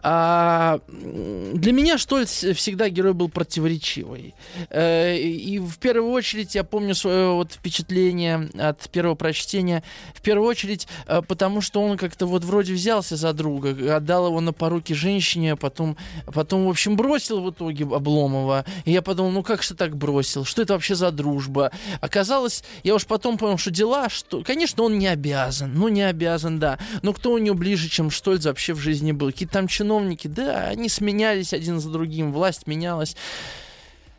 [0.03, 4.35] А, для меня Штольц всегда герой был противоречивый.
[4.71, 9.83] Э, и в первую очередь я помню свое вот впечатление от первого прочтения.
[10.15, 14.41] В первую очередь, э, потому что он как-то вот вроде взялся за друга, отдал его
[14.41, 15.97] на поруки женщине, а потом,
[16.27, 18.65] потом в общем, бросил в итоге Обломова.
[18.85, 20.45] И я подумал, ну как же так бросил?
[20.45, 21.73] Что это вообще за дружба?
[22.01, 25.73] Оказалось, я уж потом понял, что дела, что, конечно, он не обязан.
[25.75, 26.79] Ну, не обязан, да.
[27.03, 29.33] Но кто у него ближе, чем Штольц вообще в жизни был?
[29.33, 33.17] Какие-то там чиновники, да, они сменялись один за другим, власть менялась.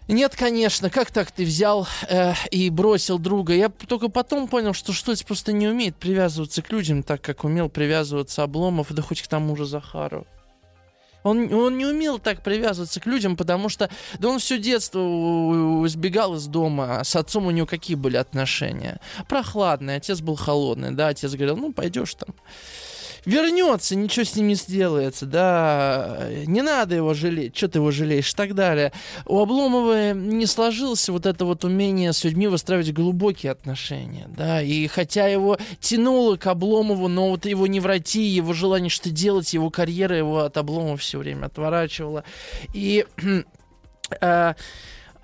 [0.07, 3.53] Нет, конечно, как так ты взял э, и бросил друга?
[3.53, 7.67] Я только потом понял, что Штольц просто не умеет привязываться к людям так, как умел
[7.67, 10.25] привязываться Обломов, да хоть к тому же Захару.
[11.27, 14.99] Он, он не умел так привязываться к людям, потому что да он все детство
[15.85, 16.99] избегал из дома.
[16.99, 18.99] А с отцом у него какие были отношения?
[19.27, 19.97] Прохладные.
[19.97, 21.09] Отец был холодный, да.
[21.09, 22.35] Отец говорил, ну, пойдешь там
[23.27, 28.31] вернется, ничего с ним не сделается, да, не надо его жалеть, что ты его жалеешь
[28.31, 28.93] и так далее.
[29.25, 34.87] У Обломова не сложилось вот это вот умение с людьми выстраивать глубокие отношения, да, и
[34.87, 40.15] хотя его тянуло к Обломову, но вот его невротия, его желание что делать, его карьера
[40.15, 42.23] его от Обломова все время отворачивала.
[42.73, 43.05] И
[44.21, 44.53] э,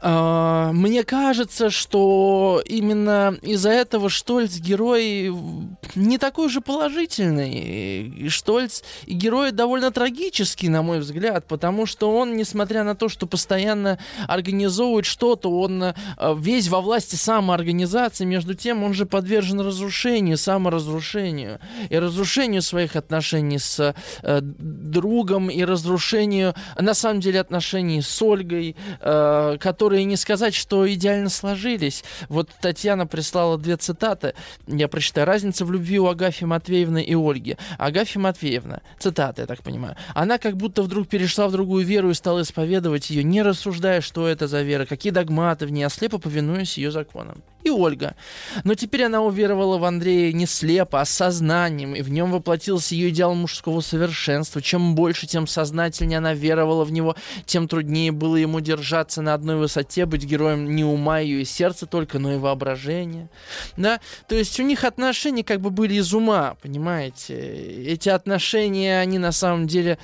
[0.04, 5.34] мне кажется, что именно из-за этого Штольц герой
[5.96, 7.54] не такой же положительный.
[7.54, 13.28] И Штольц герой довольно трагический, на мой взгляд, потому что он, несмотря на то, что
[13.28, 13.98] постоянно
[14.28, 15.94] организовывает что-то, он uh,
[16.40, 23.60] весь во власти самоорганизации, между тем он же подвержен разрушению, саморазрушению и разрушению своих отношений
[23.60, 30.56] с uh, другом и разрушению, на самом деле, отношений с Ольгой, который которые не сказать,
[30.56, 32.04] что идеально сложились.
[32.28, 34.34] Вот Татьяна прислала две цитаты,
[34.66, 35.28] я прочитаю.
[35.28, 37.58] «Разница в любви у Агафьи Матвеевны и Ольги».
[37.78, 42.16] Агафья Матвеевна, цитата, я так понимаю, она как будто вдруг перешла в другую веру и
[42.16, 46.18] стала исповедовать ее, не рассуждая, что это за вера, какие догматы в ней, а слепо
[46.18, 48.16] повинуясь ее законам и Ольга.
[48.64, 53.10] Но теперь она уверовала в Андрея не слепо, а сознанием, и в нем воплотился ее
[53.10, 54.62] идеал мужского совершенства.
[54.62, 59.56] Чем больше, тем сознательнее она веровала в него, тем труднее было ему держаться на одной
[59.58, 63.30] высоте, быть героем не ума ее и сердца только, но и воображения.
[63.78, 64.00] Да?
[64.28, 67.36] То есть у них отношения как бы были из ума, понимаете?
[67.36, 69.98] Эти отношения, они на самом деле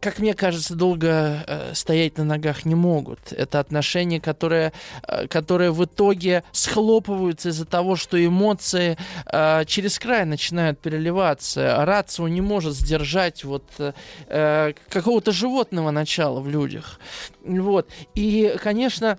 [0.00, 3.32] как мне кажется, долго э, стоять на ногах не могут.
[3.32, 4.72] Это отношения, которые,
[5.06, 8.96] э, которые в итоге схлопываются из-за того, что эмоции
[9.26, 11.84] э, через край начинают переливаться.
[11.84, 16.98] Рацио не может сдержать вот э, какого-то животного начала в людях.
[17.44, 17.88] Вот.
[18.14, 19.18] И, конечно,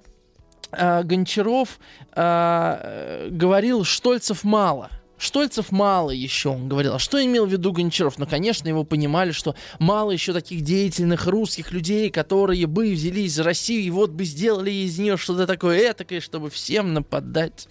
[0.72, 1.80] э, Гончаров
[2.16, 4.90] э, говорил, Штольцев мало–
[5.22, 6.96] Штольцев мало еще, он говорил.
[6.96, 8.18] А что имел в виду Гончаров?
[8.18, 13.44] Ну, конечно, его понимали, что мало еще таких деятельных русских людей, которые бы взялись за
[13.44, 17.68] Россию и вот бы сделали из нее что-то такое этакое, чтобы всем нападать.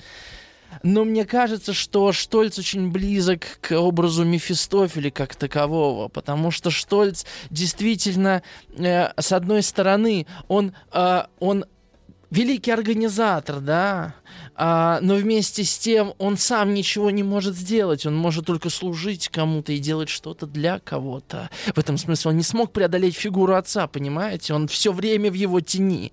[0.84, 7.24] Но мне кажется, что Штольц очень близок к образу Мефистофеля как такового, потому что Штольц
[7.50, 8.44] действительно,
[8.78, 11.64] э, с одной стороны, он, э, он
[12.30, 14.14] великий организатор, да,
[14.62, 19.30] а, но вместе с тем он сам ничего не может сделать, он может только служить
[19.30, 21.48] кому-то и делать что-то для кого-то.
[21.74, 24.52] В этом смысле он не смог преодолеть фигуру отца, понимаете?
[24.52, 26.12] Он все время в его тени.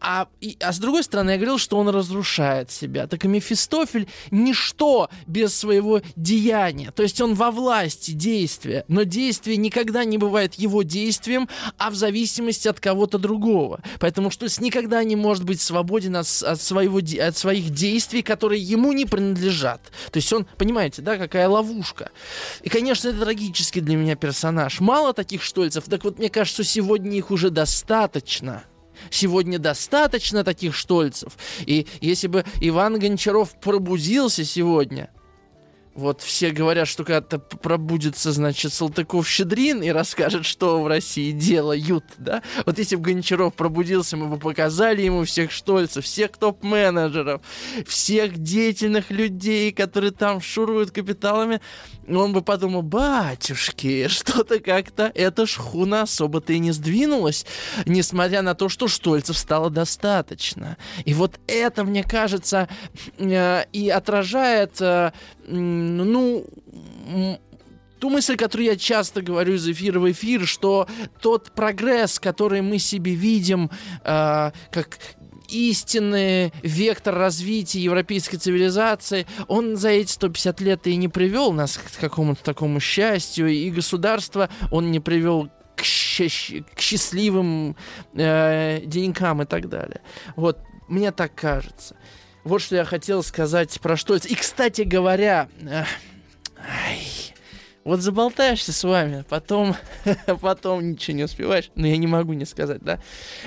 [0.00, 3.06] А, и, а с другой стороны, я говорил, что он разрушает себя.
[3.06, 6.90] Так и Мефистофель ничто без своего деяния.
[6.92, 11.48] То есть он во власти действия, но действие никогда не бывает его действием,
[11.78, 13.80] а в зависимости от кого-то другого.
[14.00, 18.92] Поэтому что никогда не может быть свободен от, от, своего, от своих действий, которые ему
[18.92, 19.82] не принадлежат.
[20.10, 22.10] То есть он, понимаете, да, какая ловушка.
[22.62, 24.80] И, конечно, это трагический для меня персонаж.
[24.80, 28.64] Мало таких штольцев, так вот мне кажется, сегодня их уже достаточно.
[29.10, 31.36] Сегодня достаточно таких штольцев.
[31.60, 35.10] И если бы Иван Гончаров пробудился сегодня,
[35.96, 42.42] вот все говорят, что когда-то пробудется, значит, Салтыков-Щедрин и расскажет, что в России делают, да?
[42.66, 47.40] Вот если бы Гончаров пробудился, мы бы показали ему всех штольцев, всех топ-менеджеров,
[47.86, 51.60] всех деятельных людей, которые там шуруют капиталами,
[52.08, 57.46] он бы подумал, батюшки, что-то как-то эта шхуна особо-то и не сдвинулась,
[57.86, 60.76] несмотря на то, что штольцев стало достаточно.
[61.04, 62.68] И вот это, мне кажется,
[63.18, 65.12] э, и отражает э,
[65.46, 66.46] ну,
[67.98, 70.86] ту мысль, которую я часто говорю из эфира в эфир, что
[71.20, 73.70] тот прогресс, который мы себе видим,
[74.04, 74.98] э, как
[75.48, 82.00] истинный вектор развития европейской цивилизации, он за эти 150 лет и не привел нас к
[82.00, 87.76] какому-то такому счастью, и государство он не привел к, щ- к счастливым
[88.14, 90.00] э, денькам и так далее.
[90.34, 91.96] Вот, мне так кажется.
[92.46, 94.14] Вот что я хотел сказать про что.
[94.14, 97.00] И, кстати говоря, ай,
[97.82, 99.74] вот заболтаешься с вами, потом,
[100.40, 101.72] потом ничего не успеваешь.
[101.74, 103.00] Но я не могу не сказать, да.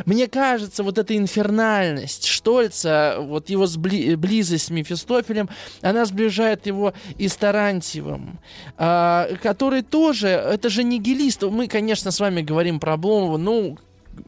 [0.06, 5.50] Мне кажется, вот эта инфернальность Штольца, вот его сбли- близость с Мефистофелем,
[5.82, 8.38] она сближает его и с Тарантьевым,
[8.76, 11.44] а, который тоже, это же нигилист.
[11.44, 13.78] Мы, конечно, с вами говорим про Обломова, ну,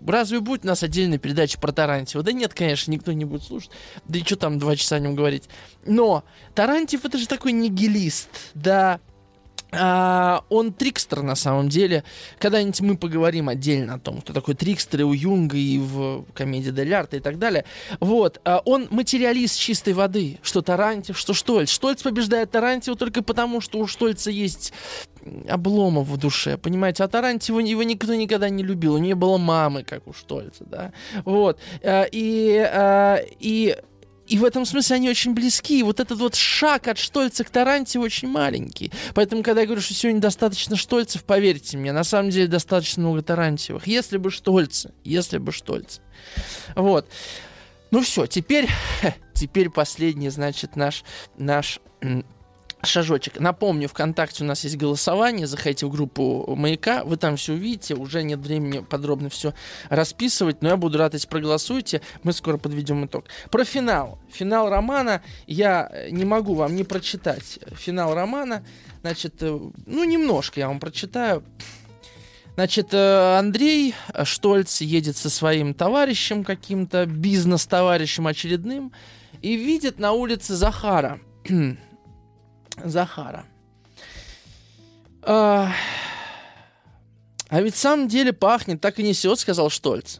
[0.05, 2.23] разве будет у нас отдельная передача про Тарантьева?
[2.23, 3.71] Да нет, конечно, никто не будет слушать.
[4.05, 5.49] Да и что там два часа о нем говорить?
[5.85, 6.23] Но
[6.53, 8.99] Тарантьев это же такой нигилист, да,
[9.71, 12.03] а, он трикстер на самом деле.
[12.39, 16.71] Когда-нибудь мы поговорим отдельно о том, кто такой трикстер и у Юнга, и в комедии
[16.71, 17.65] Дель Арта и так далее.
[17.99, 18.41] Вот.
[18.43, 20.39] А, он материалист чистой воды.
[20.41, 21.69] Что Тарантьев, что Штольц.
[21.69, 24.73] Штольц побеждает Тарантьева только потому, что у Штольца есть
[25.47, 27.03] обломов в душе, понимаете?
[27.03, 28.95] А Тарантьева его никто никогда не любил.
[28.95, 30.91] У нее было мамы, как у Штольца, да?
[31.23, 31.59] Вот.
[31.83, 33.77] А, и, и
[34.31, 35.77] и в этом смысле они очень близки.
[35.77, 38.89] И вот этот вот шаг от Штольца к Таранте очень маленький.
[39.13, 43.23] Поэтому, когда я говорю, что сегодня достаточно Штольцев, поверьте мне, на самом деле достаточно много
[43.23, 43.87] Тарантьевых.
[43.87, 45.99] Если бы Штольцы, если бы Штольцы.
[46.75, 47.09] Вот.
[47.91, 48.69] Ну все, теперь,
[49.33, 51.03] теперь последний, значит, наш,
[51.37, 51.81] наш
[52.83, 53.39] шажочек.
[53.39, 55.47] Напомню, ВКонтакте у нас есть голосование.
[55.47, 57.03] Заходите в группу Маяка.
[57.03, 57.95] Вы там все увидите.
[57.95, 59.53] Уже нет времени подробно все
[59.89, 60.61] расписывать.
[60.61, 62.01] Но я буду рад, если проголосуете.
[62.23, 63.25] Мы скоро подведем итог.
[63.49, 64.19] Про финал.
[64.31, 67.59] Финал романа я э, не могу вам не прочитать.
[67.75, 68.65] Финал романа.
[69.01, 71.43] Значит, э, ну, немножко я вам прочитаю.
[72.55, 78.91] Значит, э, Андрей Штольц едет со своим товарищем каким-то, бизнес-товарищем очередным,
[79.41, 81.19] и видит на улице Захара.
[82.83, 83.45] Захара.
[85.23, 85.71] А,
[87.49, 90.19] а ведь в самом деле пахнет, так и несет, сказал Штольц.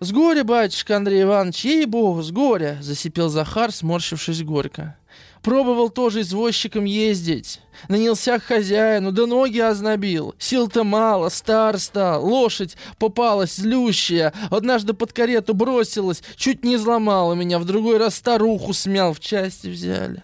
[0.00, 4.96] С горя, батюшка Андрей Иванович, ей-богу, с горя, засипел Захар, сморщившись горько.
[5.42, 7.60] Пробовал тоже извозчиком ездить.
[7.88, 10.34] Нанялся к хозяину, да ноги ознобил.
[10.38, 12.26] Сил-то мало, стар стал.
[12.26, 14.32] Лошадь попалась злющая.
[14.50, 17.58] Однажды под карету бросилась, чуть не изломала меня.
[17.58, 20.22] В другой раз старуху смял, в части взяли.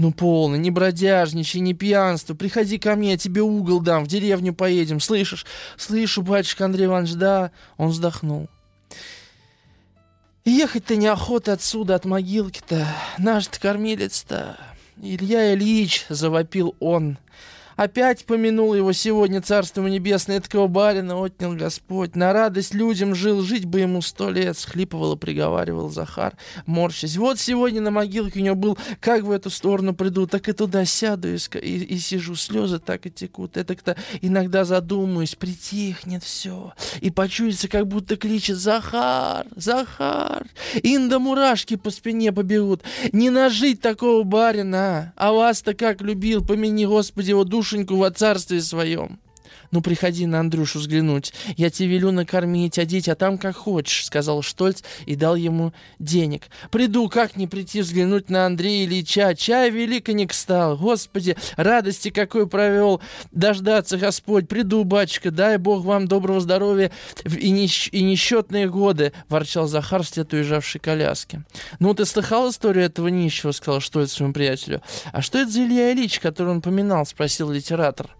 [0.00, 2.32] «Ну, полно, не бродяжничай, не пьянство.
[2.32, 4.98] Приходи ко мне, я тебе угол дам, в деревню поедем.
[4.98, 5.44] Слышишь?»
[5.76, 7.50] «Слышу, батюшка Андрей Иванович, да».
[7.76, 8.48] Он вздохнул.
[10.46, 12.86] «Ехать-то неохота отсюда, от могилки-то.
[13.18, 14.56] Наш-то кормилец-то...»
[15.02, 17.18] «Илья Ильич»,— завопил он,—
[17.80, 22.14] Опять помянул его сегодня царство небесное, этого барина отнял Господь.
[22.14, 26.34] На радость людям жил, жить бы ему сто лет, схлипывал и приговаривал Захар,
[26.66, 27.16] морщась.
[27.16, 30.84] Вот сегодня на могилке у него был, как в эту сторону приду, так и туда
[30.84, 33.56] сяду и, и, и сижу, слезы так и текут.
[33.56, 40.46] Это-то иногда задумаюсь, притихнет все, и почуется, как будто кличет Захар, Захар.
[40.82, 42.82] Инда мурашки по спине побегут.
[43.12, 48.60] Не нажить такого барина, а вас-то как любил, помяни, Господи, его душу душеньку во царстве
[48.60, 49.20] своем.
[49.70, 51.32] Ну, приходи на Андрюшу взглянуть.
[51.56, 56.44] Я тебе велю накормить, одеть, а там как хочешь, сказал Штольц и дал ему денег.
[56.70, 59.34] Приду, как не прийти взглянуть на Андрея Ильича.
[59.34, 60.76] Чай великоник стал.
[60.76, 63.00] Господи, радости какой провел.
[63.30, 64.48] Дождаться, Господь.
[64.48, 66.90] Приду, батюшка, дай Бог вам доброго здоровья
[67.24, 71.44] и, нещ и несчетные годы, ворчал Захар, след уезжавшей коляски.
[71.78, 74.82] Ну, ты слыхал историю этого нищего, сказал Штольц своему приятелю.
[75.12, 78.10] А что это за Илья Ильич, который он поминал, спросил литератор.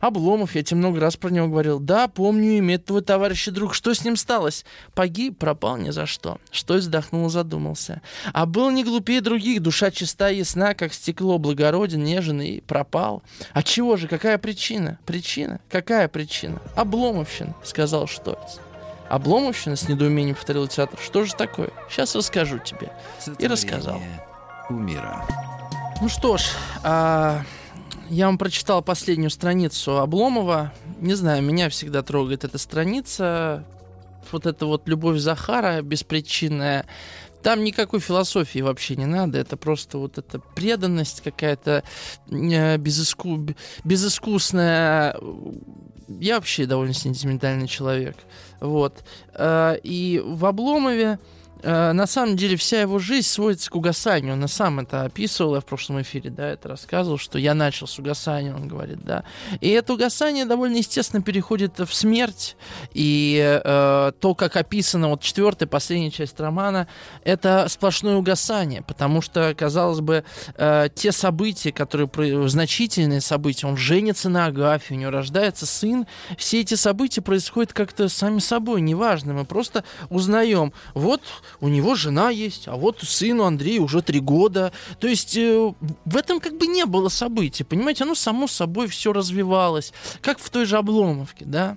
[0.00, 1.80] Обломов, я тебе много раз про него говорил.
[1.80, 3.74] Да, помню имя твой товарищ и друг.
[3.74, 4.64] Что с ним сталось?
[4.94, 6.38] Погиб, пропал ни за что.
[6.50, 8.02] Что вздохнул, задумался.
[8.32, 13.22] А был не глупее других, душа чиста ясна, как стекло, благороден, нежен и пропал.
[13.52, 14.98] А чего же, какая причина?
[15.06, 15.60] Причина?
[15.70, 16.60] Какая причина?
[16.76, 18.58] Обломовщина, сказал Штольц.
[19.08, 20.98] Обломовщина, с недоумением повторил театр.
[21.02, 21.70] Что же такое?
[21.90, 22.90] Сейчас расскажу тебе.
[23.38, 24.00] И рассказал.
[24.70, 25.24] Умира.
[26.00, 26.42] Ну что ж,
[26.82, 27.42] а,
[28.10, 30.72] я вам прочитал последнюю страницу Обломова.
[31.00, 33.64] Не знаю, меня всегда трогает эта страница.
[34.30, 36.86] Вот эта вот любовь Захара беспричинная.
[37.42, 39.38] Там никакой философии вообще не надо.
[39.38, 41.82] Это просто вот эта преданность какая-то
[42.30, 43.46] э, безыску...
[43.84, 45.16] безыскусная.
[46.08, 48.16] Я вообще довольно сентиментальный человек.
[48.60, 49.04] Вот.
[49.34, 51.18] Э, и в Обломове
[51.64, 54.34] на самом деле вся его жизнь сводится к угасанию.
[54.34, 57.86] Он на сам это описывал, я в прошлом эфире, да, это рассказывал, что я начал
[57.86, 59.24] с угасания, он говорит, да.
[59.60, 62.56] И это угасание довольно естественно переходит в смерть.
[62.92, 66.86] И э, то, как описано вот четвертая, последняя часть романа,
[67.24, 70.24] это сплошное угасание, потому что, казалось бы,
[70.56, 72.08] э, те события, которые
[72.48, 76.06] значительные события, он женится на Агафе, у него рождается сын,
[76.36, 81.22] все эти события происходят как-то сами собой, неважно, мы просто узнаем, вот
[81.60, 84.72] у него жена есть, а вот сыну Андрею уже три года.
[84.98, 85.72] То есть э,
[86.04, 90.50] в этом как бы не было событий, понимаете, оно само собой все развивалось, как в
[90.50, 91.76] той же Обломовке, да.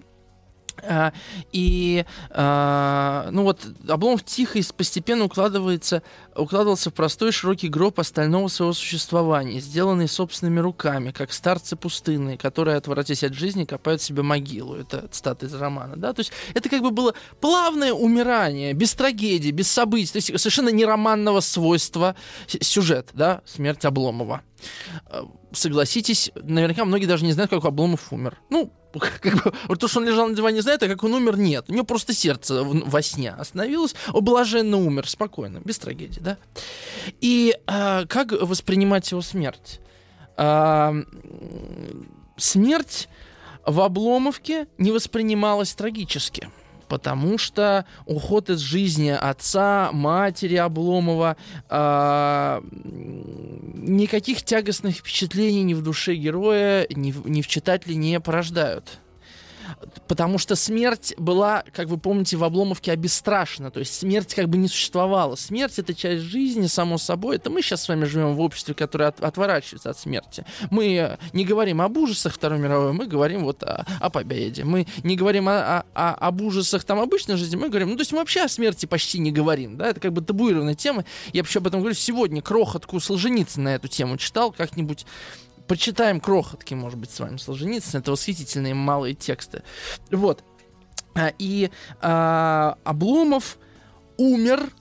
[0.83, 1.13] А,
[1.51, 6.03] и а, ну вот Обломов тихо и постепенно укладывается,
[6.35, 12.77] укладывался в простой широкий гроб остального своего существования, сделанный собственными руками, как старцы пустынные, которые,
[12.77, 14.75] отворотясь от жизни, копают себе могилу.
[14.75, 15.95] Это цитата из романа.
[15.95, 16.13] Да?
[16.13, 20.69] То есть это как бы было плавное умирание, без трагедии, без событий, то есть совершенно
[20.69, 22.15] не романного свойства
[22.47, 24.41] сюжет, да, смерть Обломова.
[25.05, 28.39] А, согласитесь, наверняка многие даже не знают, как Обломов умер.
[28.49, 28.71] Ну,
[29.21, 31.65] как бы, вот то, что он лежал на диване, знает, а как он умер, нет.
[31.67, 36.37] У него просто сердце во сне остановилось, он блаженно умер, спокойно, без трагедии, да.
[37.21, 39.79] И а, как воспринимать его смерть?
[40.35, 40.93] А,
[42.37, 43.09] смерть
[43.65, 46.49] в Обломовке не воспринималась трагически
[46.87, 51.37] потому что уход из жизни отца, матери Обломова,
[51.69, 52.61] э,
[53.75, 58.99] никаких тягостных впечатлений ни в душе героя, ни в, ни в читателе не порождают
[60.07, 64.57] потому что смерть была, как вы помните, в Обломовке обестрашена, то есть смерть как бы
[64.57, 65.35] не существовала.
[65.35, 67.35] Смерть— это часть жизни, само собой.
[67.35, 70.45] Это мы сейчас с вами живем в обществе, которое от, отворачивается от смерти.
[70.69, 74.63] Мы не говорим об ужасах Второй мировой, мы говорим вот о, о победе.
[74.63, 78.11] Мы не говорим о, о, об ужасах там обычной жизни, мы говорим, ну то есть
[78.11, 81.05] мы вообще о смерти почти не говорим, да, это как бы табуированная тема.
[81.33, 85.05] Я вообще об этом говорю сегодня, крохотку Солженицына на эту тему читал, как-нибудь
[85.67, 87.99] почитаем крохотки, может быть, с вами Солженицын.
[87.99, 89.63] Это восхитительные малые тексты.
[90.11, 90.43] Вот.
[91.15, 91.69] А, и
[92.01, 93.57] а, Обломов
[94.17, 94.71] умер,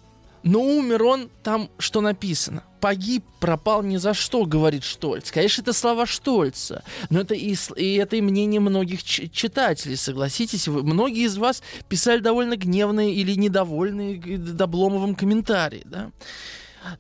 [0.43, 2.63] но умер он там, что написано.
[2.81, 5.31] Погиб, пропал ни за что, говорит Штольц.
[5.31, 10.69] Конечно, это слова Штольца, но это и, и это и мнение многих читателей, согласитесь.
[10.69, 14.23] Вы, многие из вас писали довольно гневные или недовольные
[14.61, 16.11] Обломовым комментарии, да.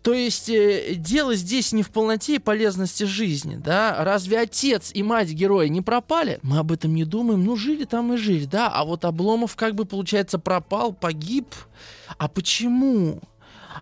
[0.03, 4.05] То есть э, дело здесь не в полноте и полезности жизни, да?
[4.05, 6.39] Разве отец и мать героя не пропали?
[6.43, 8.69] Мы об этом не думаем, ну жили там и жили, да?
[8.69, 11.55] А вот Обломов как бы, получается, пропал, погиб.
[12.19, 13.21] А почему?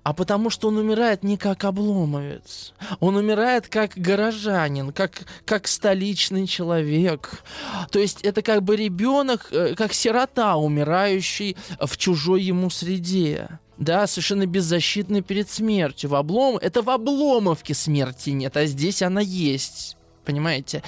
[0.02, 2.74] а потому что он умирает не как обломовец.
[3.00, 7.42] Он умирает как горожанин, как, как столичный человек.
[7.90, 14.06] То есть это как бы ребенок, э, как сирота, умирающий в чужой ему среде да,
[14.06, 16.10] совершенно беззащитный перед смертью.
[16.10, 16.56] В облом...
[16.56, 19.96] Это в обломовке смерти нет, а здесь она есть.
[20.24, 20.82] Понимаете?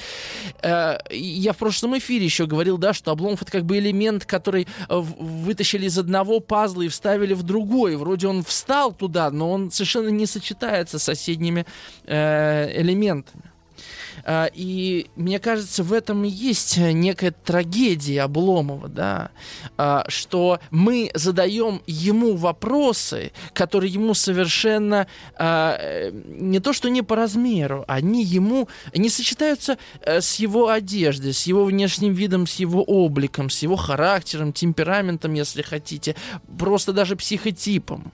[0.62, 4.66] Э, я в прошлом эфире еще говорил, да, что обломов это как бы элемент, который
[4.88, 7.96] э, вытащили из одного пазла и вставили в другой.
[7.96, 11.66] Вроде он встал туда, но он совершенно не сочетается с соседними
[12.06, 13.44] э, элементами.
[14.28, 19.30] А, и мне кажется, в этом и есть некая трагедия Обломова, да,
[19.78, 25.06] а, что мы задаем ему вопросы, которые ему совершенно
[25.36, 30.70] а, э, не то что не по размеру, они ему не сочетаются э, с его
[30.70, 36.16] одеждой, с его внешним видом, с его обликом, с его характером, темпераментом, если хотите,
[36.58, 38.12] просто даже психотипом.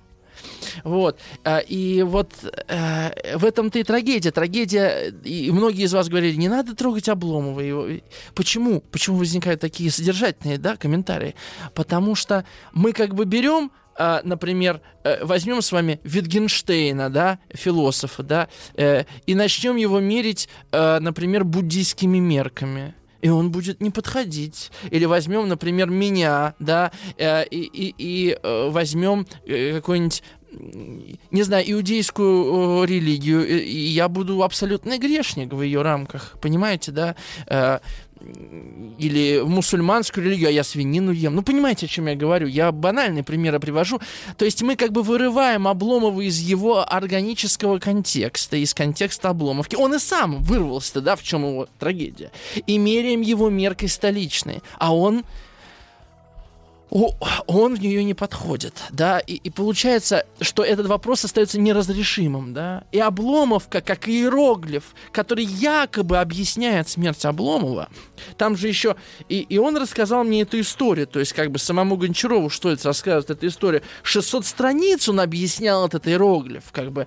[0.84, 1.18] Вот.
[1.44, 2.32] А, и вот
[2.68, 4.30] э, в этом-то и трагедия.
[4.30, 7.60] Трагедия, и многие из вас говорили, не надо трогать Обломова.
[7.60, 7.86] Его.
[8.34, 8.80] Почему?
[8.90, 11.34] Почему возникают такие содержательные да, комментарии?
[11.74, 18.22] Потому что мы как бы берем а, например, э, возьмем с вами Витгенштейна, да, философа,
[18.22, 24.70] да, э, и начнем его мерить, например, буддийскими мерками и он будет не подходить.
[24.90, 30.22] Или возьмем, например, меня, да, э, и, и, и э, возьмем э, какой-нибудь
[31.30, 37.80] не знаю, иудейскую религию, и я буду абсолютный грешник в ее рамках, понимаете, да?
[38.98, 41.34] Или в мусульманскую религию, а я свинину ем.
[41.34, 42.46] Ну, понимаете, о чем я говорю?
[42.46, 44.00] Я банальные примеры привожу.
[44.36, 49.76] То есть мы как бы вырываем Обломова из его органического контекста, из контекста Обломовки.
[49.76, 52.30] Он и сам вырвался, да, в чем его трагедия.
[52.66, 54.62] И меряем его меркой столичной.
[54.78, 55.24] А он
[57.46, 62.84] он в нее не подходит, да, и, и получается, что этот вопрос остается неразрешимым, да,
[62.92, 67.88] и Обломовка, как иероглиф, который якобы объясняет смерть Обломова,
[68.36, 68.96] там же еще,
[69.30, 72.88] и, и он рассказал мне эту историю, то есть как бы самому Гончарову, что это
[72.88, 77.06] рассказывает эта история, 600 страниц он объяснял этот иероглиф, как бы,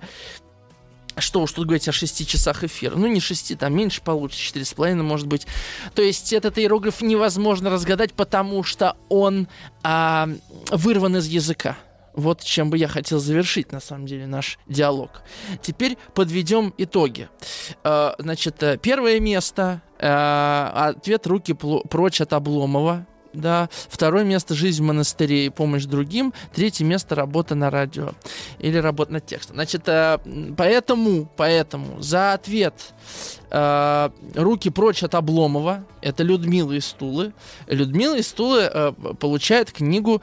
[1.20, 2.96] что уж тут говорить о 6 часах эфира.
[2.96, 5.46] Ну, не 6, там меньше получится, 4,5 может быть.
[5.94, 9.48] То есть этот иероглиф невозможно разгадать, потому что он
[9.82, 10.28] а,
[10.70, 11.76] вырван из языка.
[12.14, 15.22] Вот чем бы я хотел завершить, на самом деле, наш диалог.
[15.60, 17.28] Теперь подведем итоги.
[17.84, 19.82] А, значит, э, первое место.
[19.98, 23.06] А, ответ «Руки прочь от Обломова»
[23.36, 23.68] да.
[23.88, 26.32] Второе место жизнь в монастыре и помощь другим.
[26.54, 28.12] Третье место работа на радио
[28.58, 29.56] или работа над текстом.
[29.56, 30.18] Значит, э,
[30.56, 32.94] поэтому, поэтому за ответ
[33.50, 35.84] э, руки прочь от Обломова.
[36.00, 37.32] Это Людмила из Тулы.
[37.66, 40.22] Людмила из Тулы э, получает книгу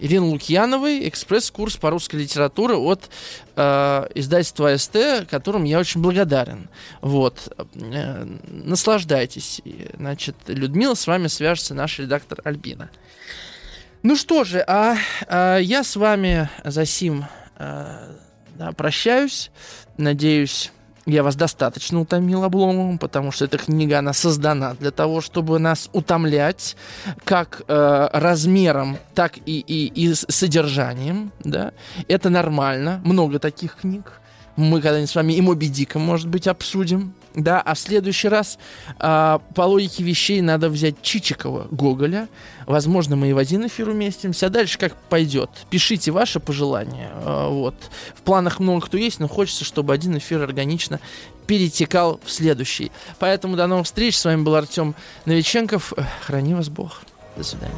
[0.00, 3.10] Ирины Лукьяновой «Экспресс-курс по русской литературе» от
[3.56, 6.68] э, издательства СТ, которым я очень благодарен.
[7.00, 7.52] Вот.
[7.74, 9.60] Э, наслаждайтесь.
[9.96, 12.90] Значит, Людмила, с вами свяжется наш редактор Альбина.
[14.02, 17.24] Ну что же, а, а я с вами за сим
[17.56, 18.10] а,
[18.56, 19.50] да, прощаюсь.
[19.96, 20.72] Надеюсь,
[21.06, 25.90] я вас достаточно утомил Обломовым, потому что эта книга, она создана для того, чтобы нас
[25.92, 26.76] утомлять
[27.24, 31.32] как э, размером, так и, и, и содержанием.
[31.40, 31.72] Да?
[32.08, 33.00] Это нормально.
[33.04, 34.20] Много таких книг.
[34.56, 37.14] Мы когда-нибудь с вами и Моби Дика, может быть, обсудим.
[37.34, 38.58] Да, а в следующий раз
[38.98, 42.28] а, по логике вещей надо взять Чичикова, Гоголя.
[42.66, 44.46] Возможно, мы и в один эфир уместимся.
[44.46, 45.50] А дальше как пойдет.
[45.68, 47.10] Пишите ваши пожелания.
[47.12, 47.74] А, вот.
[48.14, 51.00] В планах много кто есть, но хочется, чтобы один эфир органично
[51.48, 52.92] перетекал в следующий.
[53.18, 54.16] Поэтому до новых встреч.
[54.16, 55.92] С вами был Артем Новиченков.
[56.24, 57.02] Храни вас Бог.
[57.36, 57.74] До свидания.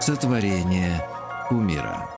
[0.00, 1.06] Сотворение
[1.50, 2.17] умира.